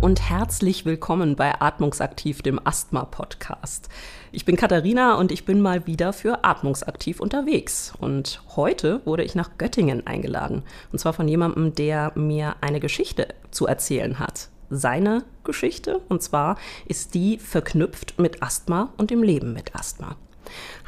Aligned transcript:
und 0.00 0.30
herzlich 0.30 0.86
willkommen 0.86 1.36
bei 1.36 1.60
Atmungsaktiv, 1.60 2.40
dem 2.40 2.58
Asthma-Podcast. 2.64 3.90
Ich 4.32 4.46
bin 4.46 4.56
Katharina 4.56 5.16
und 5.16 5.30
ich 5.30 5.44
bin 5.44 5.60
mal 5.60 5.86
wieder 5.86 6.14
für 6.14 6.42
Atmungsaktiv 6.42 7.20
unterwegs. 7.20 7.92
Und 8.00 8.42
heute 8.56 9.02
wurde 9.04 9.24
ich 9.24 9.34
nach 9.34 9.58
Göttingen 9.58 10.06
eingeladen. 10.06 10.62
Und 10.90 11.00
zwar 11.00 11.12
von 11.12 11.28
jemandem, 11.28 11.74
der 11.74 12.12
mir 12.14 12.56
eine 12.62 12.80
Geschichte 12.80 13.28
zu 13.50 13.66
erzählen 13.66 14.18
hat. 14.18 14.48
Seine 14.70 15.24
Geschichte. 15.44 16.00
Und 16.08 16.22
zwar 16.22 16.56
ist 16.86 17.12
die 17.12 17.38
verknüpft 17.38 18.18
mit 18.18 18.42
Asthma 18.42 18.94
und 18.96 19.10
dem 19.10 19.22
Leben 19.22 19.52
mit 19.52 19.74
Asthma. 19.74 20.16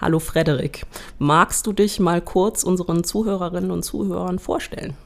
Hallo 0.01 0.21
Frederik, 0.21 0.87
magst 1.19 1.67
du 1.67 1.75
dich 1.75 2.01
mal 2.01 2.23
kurz 2.23 2.65
unseren 2.65 3.05
Zuhörerinnen 3.05 3.71
und 3.71 3.83
Zuhörern 3.83 4.39
vorstellen? 4.39 4.97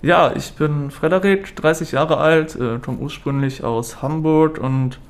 Ja, 0.00 0.32
ich 0.36 0.52
bin 0.52 0.92
Frederik, 0.92 1.56
30 1.56 1.90
Jahre 1.90 2.18
alt, 2.18 2.54
äh, 2.54 2.78
komme 2.78 2.98
ursprünglich 2.98 3.64
aus 3.64 4.00
Hamburg 4.00 4.58
und 4.58 5.00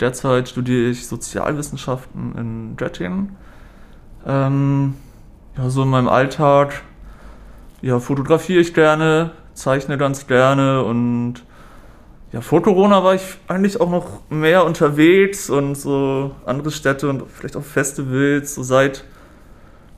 derzeit 0.00 0.48
studiere 0.48 0.90
ich 0.90 1.06
Sozialwissenschaften 1.06 2.34
in 2.36 2.76
Göttingen. 2.76 3.36
Ähm, 4.26 4.94
ja, 5.56 5.70
so 5.70 5.84
in 5.84 5.88
meinem 5.88 6.08
Alltag 6.08 6.82
ja, 7.80 8.00
fotografiere 8.00 8.60
ich 8.60 8.74
gerne, 8.74 9.30
zeichne 9.52 9.98
ganz 9.98 10.26
gerne 10.26 10.82
und 10.82 11.44
ja, 12.32 12.40
vor 12.40 12.60
Corona 12.60 13.04
war 13.04 13.14
ich 13.14 13.38
eigentlich 13.46 13.80
auch 13.80 13.90
noch 13.90 14.28
mehr 14.30 14.64
unterwegs 14.64 15.48
und 15.48 15.76
so 15.76 16.34
andere 16.44 16.72
Städte 16.72 17.08
und 17.08 17.22
vielleicht 17.30 17.56
auch 17.56 17.62
Festivals. 17.62 18.56
So 18.56 18.64
seit 18.64 19.04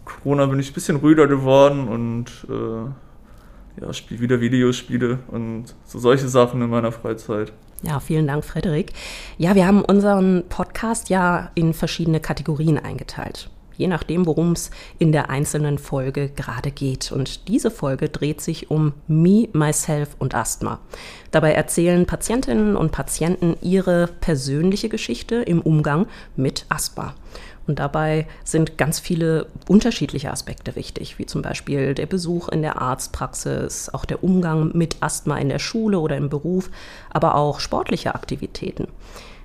Corona 0.05 0.45
bin 0.45 0.61
ich 0.61 0.73
ein 0.73 0.75
bisschen 0.75 0.97
ruhiger 0.97 1.27
geworden 1.27 1.89
und 1.89 2.47
äh, 2.51 2.91
ja, 3.81 3.93
spiele 3.93 4.21
wieder 4.21 4.41
Videospiele 4.41 5.19
und 5.29 5.75
so 5.85 5.99
solche 5.99 6.29
Sachen 6.29 6.63
in 6.63 6.71
meiner 6.71 6.93
Freizeit. 6.93 7.53
Ja, 7.83 8.01
vielen 8.01 8.27
Dank, 8.27 8.45
Frederik. 8.45 8.93
Ja, 9.39 9.55
wir 9.55 9.67
haben 9.67 9.83
unseren 9.83 10.45
Podcast 10.49 11.11
ja 11.11 11.51
in 11.55 11.75
verschiedene 11.75 12.21
Kategorien 12.21 12.79
eingeteilt. 12.79 13.51
Je 13.77 13.89
nachdem, 13.89 14.25
worum 14.25 14.53
es 14.53 14.71
in 14.99 15.13
der 15.13 15.29
einzelnen 15.29 15.77
Folge 15.77 16.31
gerade 16.31 16.71
geht. 16.71 17.13
Und 17.13 17.47
diese 17.49 17.71
Folge 17.71 18.09
dreht 18.09 18.41
sich 18.41 18.71
um 18.71 18.95
Me, 19.07 19.49
Myself 19.53 20.17
und 20.19 20.35
Asthma. 20.35 20.81
Dabei 21.31 21.53
erzählen 21.53 22.07
Patientinnen 22.07 22.75
und 22.75 22.93
Patienten 22.93 23.57
ihre 23.61 24.07
persönliche 24.07 24.89
Geschichte 24.89 25.37
im 25.37 25.61
Umgang 25.61 26.07
mit 26.37 26.65
Asthma. 26.71 27.15
Und 27.67 27.79
dabei 27.81 28.27
sind 28.45 28.79
ganz 28.79 29.01
viele 29.01 29.47
unterschiedliche 29.69 30.31
Aspekte 30.31 30.77
wichtig, 30.77 31.19
wie 31.19 31.27
zum 31.27 31.43
Beispiel 31.43 31.95
der 31.95 32.07
Besuch 32.07 32.49
in 32.49 32.63
der 32.63 32.81
Arztpraxis, 32.81 33.89
auch 33.93 34.05
der 34.05 34.23
Umgang 34.23 34.71
mit 34.75 34.97
Asthma 35.01 35.37
in 35.39 35.49
der 35.49 35.59
Schule 35.59 35.99
oder 35.99 36.17
im 36.17 36.29
Beruf, 36.29 36.71
aber 37.11 37.35
auch 37.35 37.61
sportliche 37.61 38.15
Aktivitäten. 38.15 38.89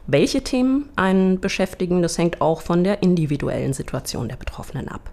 Welche 0.07 0.43
Themen 0.43 0.89
einen 0.95 1.39
beschäftigen, 1.39 2.01
das 2.01 2.17
hängt 2.17 2.41
auch 2.41 2.61
von 2.61 2.83
der 2.83 3.03
individuellen 3.03 3.73
Situation 3.73 4.27
der 4.27 4.35
Betroffenen 4.35 4.87
ab. 4.87 5.11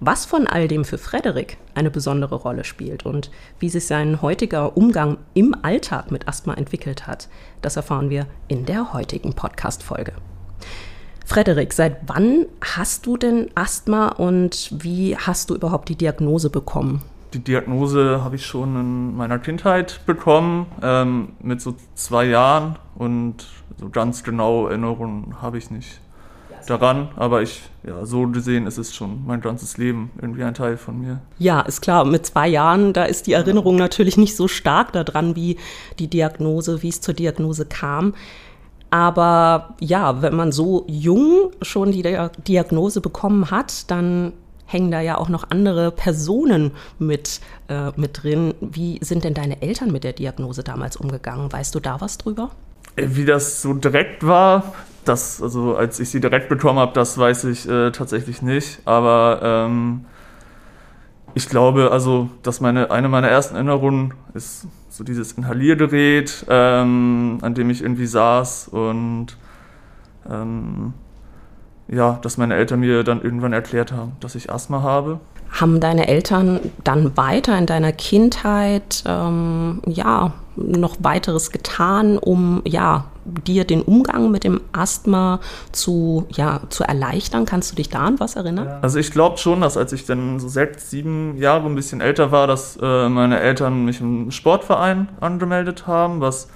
Was 0.00 0.24
von 0.24 0.46
all 0.46 0.68
dem 0.68 0.84
für 0.84 0.98
Frederik 0.98 1.56
eine 1.74 1.90
besondere 1.90 2.36
Rolle 2.36 2.64
spielt 2.64 3.04
und 3.06 3.30
wie 3.58 3.68
sich 3.68 3.86
sein 3.86 4.22
heutiger 4.22 4.76
Umgang 4.76 5.18
im 5.34 5.54
Alltag 5.62 6.10
mit 6.10 6.28
Asthma 6.28 6.54
entwickelt 6.54 7.06
hat, 7.06 7.28
das 7.60 7.76
erfahren 7.76 8.10
wir 8.10 8.26
in 8.48 8.66
der 8.66 8.92
heutigen 8.92 9.34
Podcast-Folge. 9.34 10.12
Frederik, 11.24 11.72
seit 11.72 11.96
wann 12.06 12.46
hast 12.60 13.06
du 13.06 13.16
denn 13.16 13.48
Asthma 13.54 14.08
und 14.08 14.70
wie 14.82 15.16
hast 15.16 15.50
du 15.50 15.54
überhaupt 15.54 15.88
die 15.88 15.96
Diagnose 15.96 16.50
bekommen? 16.50 17.02
Die 17.32 17.38
Diagnose 17.40 18.22
habe 18.22 18.36
ich 18.36 18.46
schon 18.46 18.76
in 18.78 19.16
meiner 19.16 19.38
Kindheit 19.38 20.00
bekommen, 20.06 20.66
ähm, 20.82 21.30
mit 21.40 21.60
so 21.60 21.74
zwei 21.94 22.26
Jahren 22.26 22.76
und 22.94 23.46
so 23.80 23.88
ganz 23.88 24.22
genau 24.22 24.68
Erinnerungen 24.68 25.42
habe 25.42 25.58
ich 25.58 25.70
nicht 25.70 26.00
daran, 26.66 27.08
aber 27.16 27.42
ich, 27.42 27.62
ja, 27.86 28.04
so 28.06 28.26
gesehen 28.28 28.66
ist 28.66 28.78
es 28.78 28.94
schon 28.94 29.24
mein 29.26 29.40
ganzes 29.40 29.76
Leben 29.76 30.10
irgendwie 30.20 30.44
ein 30.44 30.54
Teil 30.54 30.76
von 30.76 30.98
mir. 31.00 31.20
Ja, 31.38 31.60
ist 31.60 31.82
klar, 31.82 32.04
mit 32.04 32.26
zwei 32.26 32.48
Jahren, 32.48 32.92
da 32.92 33.04
ist 33.04 33.26
die 33.26 33.32
Erinnerung 33.32 33.76
natürlich 33.76 34.16
nicht 34.16 34.36
so 34.36 34.48
stark 34.48 34.92
daran, 34.92 35.36
wie 35.36 35.58
die 35.98 36.08
Diagnose, 36.08 36.82
wie 36.82 36.88
es 36.88 37.00
zur 37.00 37.14
Diagnose 37.14 37.66
kam. 37.66 38.14
Aber 38.94 39.74
ja, 39.80 40.22
wenn 40.22 40.36
man 40.36 40.52
so 40.52 40.84
jung 40.86 41.50
schon 41.62 41.90
die 41.90 42.04
Diagnose 42.46 43.00
bekommen 43.00 43.50
hat, 43.50 43.90
dann 43.90 44.32
hängen 44.66 44.92
da 44.92 45.00
ja 45.00 45.18
auch 45.18 45.28
noch 45.28 45.50
andere 45.50 45.90
Personen 45.90 46.70
mit, 47.00 47.40
äh, 47.66 47.90
mit 47.96 48.22
drin. 48.22 48.54
Wie 48.60 49.00
sind 49.02 49.24
denn 49.24 49.34
deine 49.34 49.60
Eltern 49.62 49.90
mit 49.90 50.04
der 50.04 50.12
Diagnose 50.12 50.62
damals 50.62 50.96
umgegangen? 50.96 51.52
Weißt 51.52 51.74
du 51.74 51.80
da 51.80 52.00
was 52.00 52.18
drüber? 52.18 52.52
Äh, 52.94 53.08
wie 53.08 53.24
das 53.24 53.62
so 53.62 53.74
direkt 53.74 54.24
war, 54.24 54.74
das, 55.04 55.42
also 55.42 55.74
als 55.74 55.98
ich 55.98 56.10
sie 56.10 56.20
direkt 56.20 56.48
bekommen 56.48 56.78
habe, 56.78 56.92
das 56.92 57.18
weiß 57.18 57.44
ich 57.44 57.68
äh, 57.68 57.90
tatsächlich 57.90 58.42
nicht. 58.42 58.78
Aber 58.84 59.40
ähm, 59.42 60.04
ich 61.34 61.48
glaube, 61.48 61.90
also, 61.90 62.28
dass 62.42 62.60
meine, 62.60 62.90
eine 62.90 63.08
meiner 63.08 63.28
ersten 63.28 63.56
Erinnerungen 63.56 64.14
ist 64.34 64.66
so 64.88 65.02
dieses 65.02 65.32
Inhaliergerät, 65.32 66.46
ähm, 66.48 67.38
an 67.42 67.54
dem 67.54 67.70
ich 67.70 67.82
irgendwie 67.82 68.06
saß 68.06 68.68
und 68.68 69.36
ähm, 70.30 70.94
ja, 71.88 72.18
dass 72.22 72.38
meine 72.38 72.54
Eltern 72.54 72.80
mir 72.80 73.02
dann 73.02 73.20
irgendwann 73.20 73.52
erklärt 73.52 73.92
haben, 73.92 74.12
dass 74.20 74.36
ich 74.36 74.50
Asthma 74.50 74.82
habe. 74.82 75.18
Haben 75.50 75.80
deine 75.80 76.08
Eltern 76.08 76.60
dann 76.82 77.16
weiter 77.16 77.58
in 77.58 77.66
deiner 77.66 77.92
Kindheit 77.92 79.04
ähm, 79.06 79.82
ja 79.86 80.32
noch 80.56 80.96
weiteres 81.00 81.50
getan, 81.50 82.18
um 82.18 82.62
ja 82.64 83.06
dir 83.24 83.64
den 83.64 83.82
Umgang 83.82 84.30
mit 84.30 84.44
dem 84.44 84.60
Asthma 84.72 85.40
zu 85.72 86.26
ja 86.30 86.60
zu 86.68 86.84
erleichtern? 86.84 87.44
Kannst 87.44 87.72
du 87.72 87.76
dich 87.76 87.88
da 87.88 88.00
an 88.00 88.20
was 88.20 88.36
erinnern? 88.36 88.78
Also 88.82 88.98
ich 88.98 89.10
glaube 89.10 89.38
schon, 89.38 89.60
dass 89.60 89.76
als 89.76 89.92
ich 89.92 90.06
dann 90.06 90.38
so 90.40 90.48
sechs, 90.48 90.90
sieben 90.90 91.36
Jahre 91.36 91.66
ein 91.66 91.74
bisschen 91.74 92.00
älter 92.00 92.32
war, 92.32 92.46
dass 92.46 92.78
äh, 92.80 93.08
meine 93.08 93.40
Eltern 93.40 93.84
mich 93.84 94.00
im 94.00 94.30
Sportverein 94.30 95.08
angemeldet 95.20 95.86
haben, 95.86 96.20
was 96.20 96.48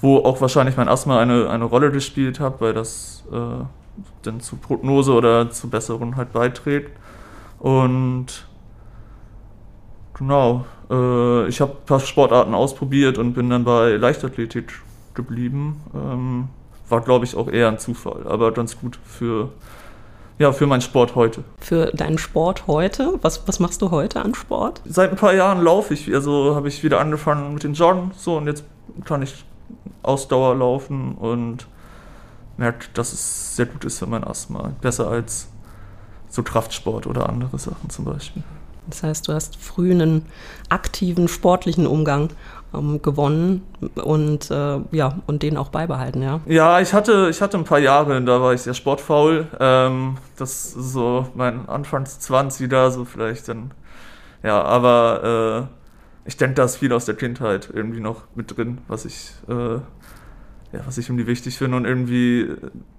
wo 0.00 0.18
auch 0.18 0.40
wahrscheinlich 0.42 0.76
mein 0.76 0.88
Asthma 0.88 1.18
eine, 1.18 1.48
eine 1.48 1.64
Rolle 1.64 1.90
gespielt 1.90 2.38
hat, 2.38 2.60
weil 2.60 2.74
das 2.74 3.24
äh, 3.32 3.64
dann 4.22 4.40
zu 4.40 4.56
Prognose 4.56 5.12
oder 5.12 5.50
zu 5.50 5.70
Besserung 5.70 6.16
halt 6.16 6.32
beiträgt. 6.32 6.90
Und 7.58 8.46
genau, 10.12 10.66
äh, 10.90 11.48
ich 11.48 11.60
habe 11.62 11.72
ein 11.72 11.86
paar 11.86 12.00
Sportarten 12.00 12.54
ausprobiert 12.54 13.16
und 13.16 13.32
bin 13.32 13.48
dann 13.48 13.64
bei 13.64 13.92
Leichtathletik 13.92 14.72
geblieben. 15.14 15.80
Ähm, 15.94 16.48
war, 16.88 17.00
glaube 17.00 17.24
ich, 17.24 17.36
auch 17.36 17.48
eher 17.48 17.68
ein 17.68 17.78
Zufall, 17.78 18.26
aber 18.26 18.52
ganz 18.52 18.78
gut 18.78 18.98
für, 19.04 19.50
ja, 20.38 20.52
für 20.52 20.66
meinen 20.66 20.82
Sport 20.82 21.14
heute. 21.14 21.44
Für 21.58 21.86
deinen 21.86 22.18
Sport 22.18 22.66
heute? 22.66 23.18
Was, 23.22 23.48
was 23.48 23.58
machst 23.58 23.80
du 23.82 23.90
heute 23.90 24.20
an 24.20 24.34
Sport? 24.34 24.82
Seit 24.84 25.10
ein 25.10 25.16
paar 25.16 25.34
Jahren 25.34 25.62
laufe 25.62 25.94
ich, 25.94 26.12
also 26.12 26.54
habe 26.54 26.68
ich 26.68 26.84
wieder 26.84 27.00
angefangen 27.00 27.54
mit 27.54 27.64
dem 27.64 27.74
Joggen, 27.74 28.12
so 28.16 28.36
und 28.36 28.46
jetzt 28.46 28.64
kann 29.04 29.22
ich 29.22 29.44
Ausdauer 30.02 30.54
laufen 30.56 31.14
und 31.14 31.66
merke, 32.56 32.86
dass 32.94 33.12
es 33.12 33.56
sehr 33.56 33.66
gut 33.66 33.84
ist 33.84 33.98
für 33.98 34.06
mein 34.06 34.24
Asthma. 34.24 34.72
Besser 34.80 35.08
als 35.08 35.48
so 36.28 36.42
Kraftsport 36.42 37.06
oder 37.06 37.28
andere 37.28 37.58
Sachen 37.58 37.88
zum 37.90 38.04
Beispiel. 38.04 38.42
Das 38.86 39.02
heißt, 39.02 39.28
du 39.28 39.32
hast 39.32 39.56
früh 39.56 39.90
einen 39.90 40.26
aktiven 40.68 41.28
sportlichen 41.28 41.86
Umgang 41.86 42.30
ähm, 42.76 43.02
gewonnen 43.02 43.62
und 43.94 44.50
äh, 44.50 44.80
ja 44.90 45.18
und 45.26 45.42
den 45.42 45.56
auch 45.56 45.68
beibehalten, 45.68 46.22
ja. 46.22 46.40
Ja, 46.46 46.80
ich 46.80 46.92
hatte 46.92 47.28
ich 47.30 47.40
hatte 47.40 47.56
ein 47.56 47.64
paar 47.64 47.78
Jahre, 47.78 48.20
da 48.22 48.40
war 48.40 48.54
ich 48.54 48.62
sehr 48.62 48.74
sportfaul. 48.74 49.46
Ähm, 49.60 50.16
das 50.36 50.74
ist 50.74 50.92
so 50.92 51.26
mein 51.34 51.68
Anfangs 51.68 52.20
20 52.20 52.68
da 52.68 52.90
so 52.90 53.04
vielleicht 53.04 53.48
dann 53.48 53.72
ja, 54.42 54.62
aber 54.62 55.68
äh, 55.70 56.28
ich 56.28 56.36
denke, 56.36 56.54
da 56.54 56.64
ist 56.64 56.76
viel 56.76 56.92
aus 56.92 57.06
der 57.06 57.14
Kindheit 57.14 57.70
irgendwie 57.72 58.00
noch 58.00 58.22
mit 58.34 58.56
drin, 58.56 58.78
was 58.88 59.04
ich 59.04 59.32
äh, 59.48 59.78
ja, 60.74 60.80
was 60.86 60.98
ich 60.98 61.08
irgendwie 61.08 61.26
wichtig 61.26 61.56
finde 61.56 61.76
und 61.76 61.84
irgendwie 61.84 62.48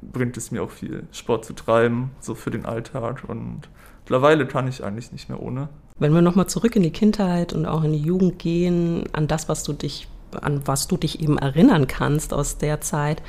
bringt 0.02 0.38
es 0.38 0.52
mir 0.52 0.64
auch 0.64 0.72
viel, 0.72 1.08
Sport 1.12 1.46
zu 1.46 1.54
treiben, 1.54 2.12
so 2.20 2.34
für 2.34 2.50
den 2.50 2.66
Alltag 2.66 3.24
und 3.28 3.70
mittlerweile 4.00 4.48
kann 4.48 4.68
ich 4.68 4.84
eigentlich 4.84 5.12
nicht 5.12 5.30
mehr 5.30 5.42
ohne. 5.42 5.68
Wenn 5.98 6.14
wir 6.14 6.22
nochmal 6.22 6.48
zurück 6.48 6.76
in 6.76 6.84
die 6.84 6.92
Kindheit 6.92 7.54
und 7.54 7.66
auch 7.66 7.84
in 7.84 7.94
die 7.94 8.02
Jugend 8.02 8.38
gehen, 8.38 9.06
an 9.14 9.28
das, 9.28 9.48
was 9.48 9.64
du 9.64 9.72
dich, 9.72 10.10
an 10.42 10.62
was 10.66 10.88
du 10.88 10.98
dich 10.98 11.22
eben 11.22 11.38
erinnern 11.38 11.88
kannst 11.88 12.34
aus 12.34 12.58
der 12.58 12.82
Zeit, 12.82 13.22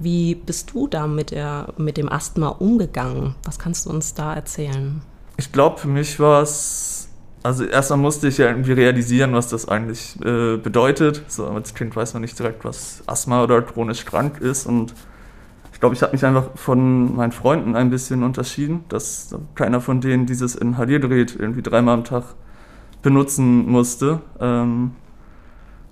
wie 0.00 0.34
bist 0.34 0.72
du 0.72 0.88
da 0.88 1.06
mit, 1.06 1.30
der, 1.30 1.72
mit 1.76 1.96
dem 1.96 2.10
Asthma 2.10 2.48
umgegangen? 2.48 3.36
Was 3.44 3.60
kannst 3.60 3.86
du 3.86 3.90
uns 3.90 4.14
da 4.14 4.34
erzählen? 4.34 5.00
Ich 5.36 5.52
glaube, 5.52 5.78
für 5.78 5.88
mich 5.88 6.18
war 6.18 6.42
es 6.42 7.08
also 7.44 7.64
erstmal 7.64 8.00
musste 8.00 8.26
ich 8.26 8.38
ja 8.38 8.48
irgendwie 8.48 8.72
realisieren, 8.72 9.32
was 9.32 9.46
das 9.46 9.68
eigentlich 9.68 10.16
äh, 10.24 10.56
bedeutet. 10.56 11.22
So 11.28 11.46
als 11.46 11.72
Kind 11.72 11.94
weiß 11.94 12.14
man 12.14 12.22
nicht 12.22 12.36
direkt, 12.36 12.64
was 12.64 13.04
Asthma 13.06 13.44
oder 13.44 13.62
chronisch 13.62 14.04
krank 14.04 14.40
ist. 14.40 14.66
Und 14.66 14.92
ich 15.78 15.80
glaube, 15.80 15.94
ich 15.94 16.02
habe 16.02 16.10
mich 16.10 16.24
einfach 16.24 16.48
von 16.56 17.14
meinen 17.14 17.30
Freunden 17.30 17.76
ein 17.76 17.88
bisschen 17.88 18.24
unterschieden, 18.24 18.84
dass 18.88 19.32
keiner 19.54 19.80
von 19.80 20.00
denen 20.00 20.26
dieses 20.26 20.56
Inhaliergerät 20.56 21.36
irgendwie 21.38 21.62
dreimal 21.62 21.94
am 21.94 22.02
Tag 22.02 22.24
benutzen 23.00 23.70
musste. 23.70 24.20
Ähm, 24.40 24.90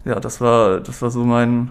ja, 0.04 0.18
das 0.18 0.40
war, 0.40 0.80
das 0.80 1.00
war 1.02 1.12
so 1.12 1.22
mein, 1.22 1.70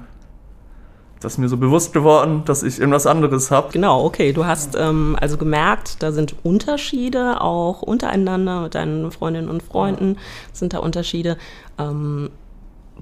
das 1.19 1.33
ist 1.33 1.39
mir 1.39 1.49
so 1.49 1.57
bewusst 1.57 1.91
geworden, 1.91 2.43
dass 2.45 2.63
ich 2.63 2.79
irgendwas 2.79 3.05
anderes 3.05 3.51
habe. 3.51 3.73
Genau, 3.73 4.05
okay. 4.05 4.31
Du 4.31 4.45
hast 4.45 4.77
ähm, 4.79 5.17
also 5.19 5.35
gemerkt, 5.35 6.01
da 6.01 6.13
sind 6.13 6.37
Unterschiede 6.41 7.41
auch 7.41 7.81
untereinander 7.81 8.61
mit 8.61 8.75
deinen 8.75 9.11
Freundinnen 9.11 9.49
und 9.49 9.61
Freunden 9.61 10.15
sind 10.53 10.71
da 10.71 10.77
Unterschiede. 10.77 11.35
Ähm, 11.77 12.29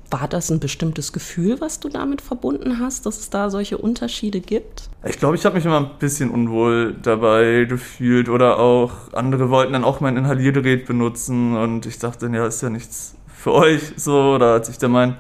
war 0.10 0.28
das 0.28 0.52
ein 0.52 0.60
bestimmtes 0.60 1.12
Gefühl, 1.12 1.60
was 1.60 1.80
du 1.80 1.90
damit 1.90 2.22
verbunden 2.22 2.80
hast, 2.80 3.06
dass 3.06 3.20
es 3.20 3.30
da 3.30 3.50
solche 3.50 3.78
Unterschiede 3.78 4.42
gibt? 4.42 4.90
Ich 5.06 5.18
glaube, 5.18 5.36
ich 5.36 5.46
habe 5.46 5.56
mich 5.56 5.66
immer 5.66 5.80
ein 5.80 5.90
bisschen 6.00 6.30
unwohl 6.30 6.96
dabei 7.02 7.66
gefühlt 7.68 8.30
oder 8.30 8.60
auch 8.60 8.92
andere 9.14 9.50
wollten 9.50 9.74
dann 9.74 9.84
auch 9.84 10.00
mein 10.02 10.18
Inhaliergerät 10.18 10.86
benutzen 10.86 11.58
und 11.58 11.86
ich 11.86 12.00
dachte, 12.00 12.28
ja, 12.28 12.46
ist 12.46 12.62
ja 12.62 12.70
nichts 12.70 13.16
für 13.36 13.54
euch 13.54 13.94
so 13.98 14.36
oder 14.36 14.54
als 14.54 14.70
ich 14.70 14.78
dann 14.78 14.92
mein 14.92 15.18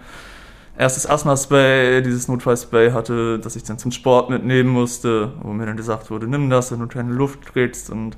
erstes 0.77 1.09
Asthma-Spray, 1.09 2.01
dieses 2.01 2.27
Notfallspray 2.27 2.91
hatte, 2.91 3.39
das 3.39 3.55
ich 3.55 3.63
dann 3.63 3.77
zum 3.77 3.91
Sport 3.91 4.29
mitnehmen 4.29 4.69
musste, 4.69 5.33
wo 5.41 5.53
mir 5.53 5.65
dann 5.65 5.77
gesagt 5.77 6.09
wurde, 6.09 6.27
nimm 6.27 6.49
das, 6.49 6.71
wenn 6.71 6.79
du 6.79 6.87
keine 6.87 7.13
Luft 7.13 7.45
kriegst 7.45 7.89
und 7.89 8.17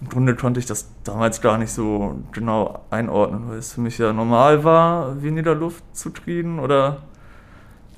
im 0.00 0.08
Grunde 0.08 0.34
konnte 0.34 0.60
ich 0.60 0.66
das 0.66 0.88
damals 1.04 1.40
gar 1.40 1.58
nicht 1.58 1.72
so 1.72 2.16
genau 2.32 2.80
einordnen, 2.90 3.48
weil 3.48 3.58
es 3.58 3.72
für 3.72 3.80
mich 3.80 3.98
ja 3.98 4.12
normal 4.12 4.62
war, 4.62 5.22
weniger 5.22 5.54
Luft 5.54 5.84
zu 5.96 6.10
kriegen 6.10 6.58
oder 6.58 6.98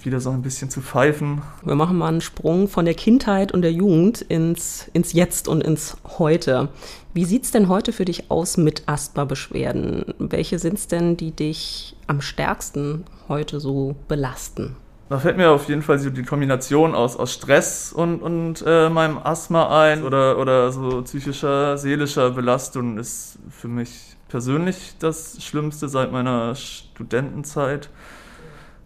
wieder 0.05 0.21
so 0.21 0.31
ein 0.31 0.43
bisschen 0.43 0.71
zu 0.71 0.81
pfeifen. 0.81 1.43
Wir 1.65 1.75
machen 1.75 1.99
mal 1.99 2.09
einen 2.09 2.21
Sprung 2.21 2.69
von 2.69 2.85
der 2.85 2.95
Kindheit 2.95 3.53
und 3.53 3.63
der 3.63 3.73
Jugend 3.73 4.21
ins, 4.23 4.89
ins 4.93 5.13
Jetzt 5.13 5.49
und 5.49 5.63
ins 5.63 5.97
Heute. 6.19 6.69
Wie 7.15 7.25
sieht 7.25 7.45
es 7.45 7.51
denn 7.51 7.69
heute 7.69 7.93
für 7.93 8.05
dich 8.05 8.31
aus 8.31 8.57
mit 8.57 8.85
Asthma-Beschwerden? 8.87 10.15
Welche 10.19 10.61
sind 10.61 10.75
es 10.75 10.87
denn, 10.87 11.17
die 11.17 11.33
dich 11.33 11.97
am 12.07 12.21
stärksten 12.21 13.05
heute 13.29 13.59
so 13.59 13.97
belasten? 14.07 14.77
Da 15.09 15.19
fällt 15.19 15.39
mir 15.39 15.51
auf 15.51 15.69
jeden 15.69 15.81
Fall 15.81 15.99
so 15.99 16.11
die 16.11 16.23
Kombination 16.23 16.95
aus, 16.95 17.17
aus 17.17 17.33
Stress 17.33 17.95
und, 17.95 18.21
und 18.21 18.63
äh, 18.67 18.91
meinem 18.91 19.17
Asthma 19.17 19.83
ein 19.83 20.03
oder, 20.05 20.39
oder 20.39 20.71
so 20.71 21.01
psychischer, 21.03 21.79
seelischer 21.79 22.31
Belastung 22.33 22.99
ist 22.99 23.39
für 23.49 23.69
mich 23.69 24.17
persönlich 24.29 24.97
das 24.99 25.43
Schlimmste 25.43 25.89
seit 25.89 26.13
meiner 26.13 26.55
Studentenzeit. 26.55 27.89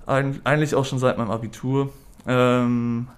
Ein, 0.06 0.40
eigentlich 0.44 0.76
auch 0.76 0.84
schon 0.84 1.00
seit 1.00 1.18
meinem 1.18 1.32
Abitur. 1.32 1.92
Ähm, 2.24 3.08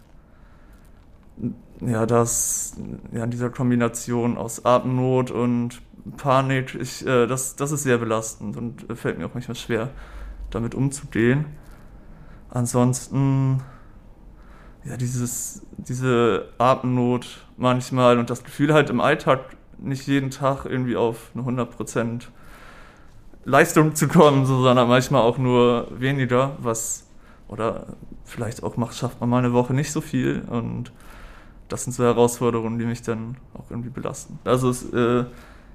ja, 1.81 2.07
das, 2.07 2.77
ja, 3.13 3.25
in 3.25 3.31
dieser 3.31 3.51
Kombination 3.51 4.39
aus 4.39 4.65
Atemnot 4.65 5.31
und 5.31 5.83
Panik, 6.17 6.75
ich, 6.75 7.07
äh, 7.07 7.27
das, 7.27 7.57
das 7.57 7.71
ist 7.71 7.83
sehr 7.83 7.99
belastend 7.99 8.57
und 8.57 8.87
fällt 8.97 9.19
mir 9.19 9.27
auch 9.27 9.35
manchmal 9.35 9.57
schwer, 9.57 9.91
damit 10.51 10.75
umzugehen. 10.75 11.45
Ansonsten, 12.55 13.63
ja, 14.85 14.97
dieses, 14.97 15.67
diese 15.77 16.49
Atemnot 16.57 17.45
manchmal 17.57 18.19
und 18.19 18.31
das 18.31 18.45
Gefühl 18.45 18.73
halt 18.73 18.91
im 18.91 19.01
Alltag 19.01 19.41
nicht 19.79 20.07
jeden 20.07 20.31
Tag 20.31 20.65
irgendwie 20.65 20.97
auf 20.97 21.33
eine 21.35 21.43
100% 21.43 22.29
Leistung 23.45 23.97
zu 23.97 24.07
kommen, 24.07 24.47
sondern 24.47 24.89
manchmal 24.89 25.23
auch 25.23 25.37
nur 25.37 25.89
weniger, 25.99 26.57
was, 26.59 27.09
oder 27.49 27.89
vielleicht 28.25 28.63
auch 28.63 28.77
macht, 28.77 28.95
schafft 28.95 29.21
man 29.21 29.29
mal 29.29 29.39
eine 29.39 29.53
Woche 29.53 29.75
nicht 29.75 29.91
so 29.91 30.01
viel 30.01 30.43
und 30.49 30.93
das 31.69 31.83
sind 31.83 31.93
so 31.93 32.05
Herausforderungen, 32.05 32.79
die 32.79 32.87
mich 32.87 33.03
dann 33.03 33.37
auch 33.55 33.69
irgendwie 33.69 33.91
belasten. 33.91 34.39
Also 34.45 34.71
es 34.71 34.93
äh, 34.93 35.25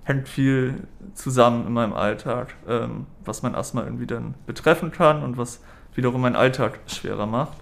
hängt 0.06 0.30
viel 0.30 0.88
zusammen 1.14 1.68
in 1.68 1.74
meinem 1.74 1.94
Alltag, 1.94 2.56
ähm, 2.70 3.06
was 3.26 3.42
mein 3.44 3.54
Asthma 3.54 3.84
irgendwie 3.84 4.08
dann 4.08 4.36
betreffen 4.46 4.94
kann 4.94 5.24
und 5.24 5.38
was 5.38 5.60
wiederum 6.00 6.22
meinen 6.22 6.36
Alltag 6.36 6.80
schwerer 6.88 7.26
macht. 7.26 7.58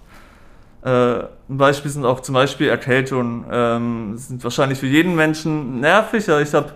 Äh, 0.82 1.24
ein 1.48 1.58
Beispiel 1.58 1.90
sind 1.90 2.04
auch 2.04 2.20
zum 2.20 2.34
Beispiel 2.34 2.68
Erkältungen, 2.68 3.44
ähm, 3.50 4.16
sind 4.16 4.42
wahrscheinlich 4.44 4.78
für 4.78 4.86
jeden 4.86 5.16
Menschen 5.16 5.80
nervig, 5.80 6.30
aber 6.30 6.40
ich 6.40 6.54
habe 6.54 6.72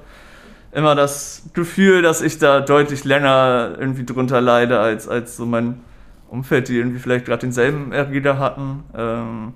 immer 0.73 0.95
das 0.95 1.45
Gefühl, 1.53 2.03
dass 2.03 2.21
ich 2.21 2.39
da 2.39 2.61
deutlich 2.61 3.05
länger 3.05 3.77
irgendwie 3.79 4.05
drunter 4.05 4.41
leide 4.41 4.81
als, 4.81 5.07
als 5.07 5.37
so 5.37 5.47
mein 5.47 5.81
Umfeld, 6.29 6.69
die 6.69 6.79
irgendwie 6.79 6.99
vielleicht 6.99 7.27
gerade 7.27 7.41
denselben 7.41 7.93
Erreger 7.93 8.39
hatten. 8.39 8.83
Ähm, 8.97 9.55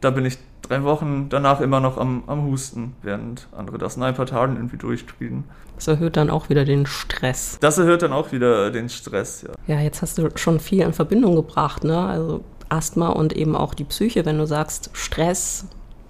da 0.00 0.10
bin 0.10 0.24
ich 0.24 0.38
drei 0.68 0.82
Wochen 0.82 1.28
danach 1.28 1.60
immer 1.60 1.80
noch 1.80 1.98
am, 1.98 2.24
am 2.26 2.44
Husten, 2.46 2.94
während 3.02 3.48
andere 3.56 3.78
das 3.78 3.96
in 3.96 4.02
ein 4.02 4.14
paar 4.14 4.26
Tagen 4.26 4.56
irgendwie 4.56 4.76
durchkriegen. 4.76 5.44
Das 5.76 5.88
erhöht 5.88 6.16
dann 6.16 6.30
auch 6.30 6.48
wieder 6.48 6.64
den 6.64 6.86
Stress. 6.86 7.58
Das 7.60 7.78
erhöht 7.78 8.02
dann 8.02 8.12
auch 8.12 8.32
wieder 8.32 8.70
den 8.70 8.88
Stress, 8.88 9.42
ja. 9.42 9.50
Ja, 9.66 9.80
jetzt 9.80 10.02
hast 10.02 10.18
du 10.18 10.28
schon 10.36 10.60
viel 10.60 10.82
in 10.82 10.92
Verbindung 10.92 11.34
gebracht, 11.34 11.84
ne? 11.84 11.98
Also 11.98 12.44
Asthma 12.68 13.08
und 13.08 13.32
eben 13.32 13.56
auch 13.56 13.74
die 13.74 13.84
Psyche, 13.84 14.24
wenn 14.24 14.38
du 14.38 14.46
sagst 14.46 14.90
Stress, 14.92 15.66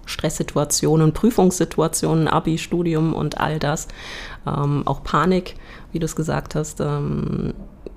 Stresssituationen, 0.06 1.12
Prüfungssituationen, 1.12 2.28
Abi, 2.28 2.58
Studium 2.58 3.14
und 3.14 3.40
all 3.40 3.58
das. 3.58 3.88
Ähm, 4.46 4.86
auch 4.86 5.02
Panik, 5.02 5.56
wie 5.92 5.98
du 5.98 6.04
es 6.04 6.16
gesagt 6.16 6.54
hast. 6.54 6.80
Ähm, 6.80 7.54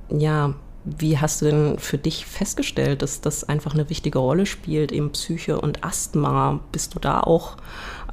ja, 0.10 0.54
wie 0.98 1.18
hast 1.18 1.42
du 1.42 1.46
denn 1.46 1.80
für 1.80 1.98
dich 1.98 2.26
festgestellt, 2.26 3.02
dass 3.02 3.20
das 3.22 3.44
einfach 3.44 3.74
eine 3.74 3.90
wichtige 3.90 4.20
Rolle 4.20 4.46
spielt, 4.46 4.92
eben 4.92 5.12
Psyche 5.12 5.60
und 5.60 5.84
Asthma? 5.84 6.60
Bist 6.72 6.96
du 6.96 7.00
da 7.00 7.20
auch, 7.20 7.58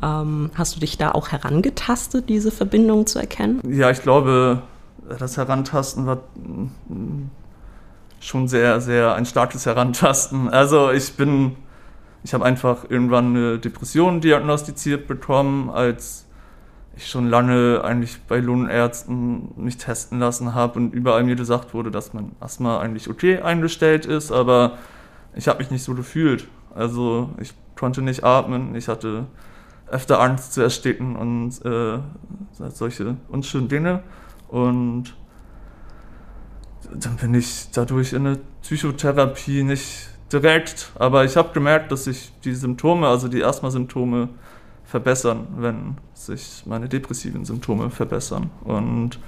ähm, 0.03 0.51
hast 0.55 0.77
du 0.77 0.81
dich 0.81 0.99
da 0.99 1.13
auch 1.13 1.29
herangetastet, 1.29 2.29
diese 2.29 2.51
Verbindung 2.51 3.07
zu 3.07 3.19
erkennen? 3.19 3.61
Ja, 3.69 3.91
ich 3.91 4.03
glaube, 4.03 4.63
das 5.19 5.37
Herantasten 5.37 6.07
war 6.07 6.17
mm, 6.37 7.31
schon 8.21 8.49
sehr, 8.49 8.81
sehr 8.81 9.15
ein 9.15 9.27
starkes 9.27 9.67
Herantasten. 9.67 10.49
Also 10.49 10.91
ich 10.91 11.13
bin, 11.15 11.57
ich 12.25 12.35
habe 12.35 12.45
einfach 12.45 12.87
irgendwann 12.89 13.37
eine 13.37 13.59
Depression 13.59 14.21
diagnostiziert 14.21 15.07
bekommen, 15.07 15.71
als 15.71 16.24
ich 16.97 17.09
schon 17.09 17.29
lange 17.29 17.83
eigentlich 17.83 18.21
bei 18.23 18.39
Lungenärzten 18.39 19.51
mich 19.57 19.77
testen 19.77 20.21
lassen 20.21 20.55
habe 20.55 20.79
und 20.79 20.95
überall 20.95 21.25
mir 21.25 21.37
gesagt 21.37 21.75
wurde, 21.75 21.91
dass 21.91 22.13
mein 22.13 22.33
Asthma 22.41 22.79
eigentlich 22.79 23.09
okay 23.11 23.41
eingestellt 23.41 24.07
ist, 24.07 24.31
aber 24.31 24.79
ich 25.35 25.49
habe 25.49 25.59
mich 25.59 25.71
nicht 25.71 25.83
so 25.83 25.95
gefühlt. 25.95 26.47
Also 26.75 27.31
ich 27.41 27.53
konnte 27.77 28.03
nicht 28.03 28.25
atmen, 28.25 28.75
ich 28.75 28.89
hatte 28.89 29.27
öfter 29.89 30.21
Angst 30.21 30.55
zu 30.55 30.63
ersticken 30.63 31.17
und 31.17 31.65
äh, 31.65 31.99
solche 32.71 33.17
unschönen 33.29 33.69
Dinge. 33.69 34.03
Und 34.49 35.15
dann 36.93 37.17
bin 37.17 37.35
ich 37.35 37.71
dadurch 37.73 38.13
in 38.13 38.27
eine 38.27 38.39
Psychotherapie 38.63 39.63
nicht 39.63 40.11
direkt, 40.33 40.93
aber 40.97 41.25
ich 41.25 41.37
habe 41.37 41.53
gemerkt, 41.53 41.93
dass 41.93 42.07
ich 42.07 42.33
die 42.45 42.55
Symptome, 42.55 43.07
also 43.09 43.29
die 43.29 43.45
Asthma-Symptome, 43.45 44.29
verbessern, 44.85 45.47
wenn 45.57 45.97
sich 46.13 46.63
meine 46.67 46.89
depressiven 46.89 47.45
Symptome 47.45 47.91
verbessern. 47.91 48.51
Und 48.65 49.19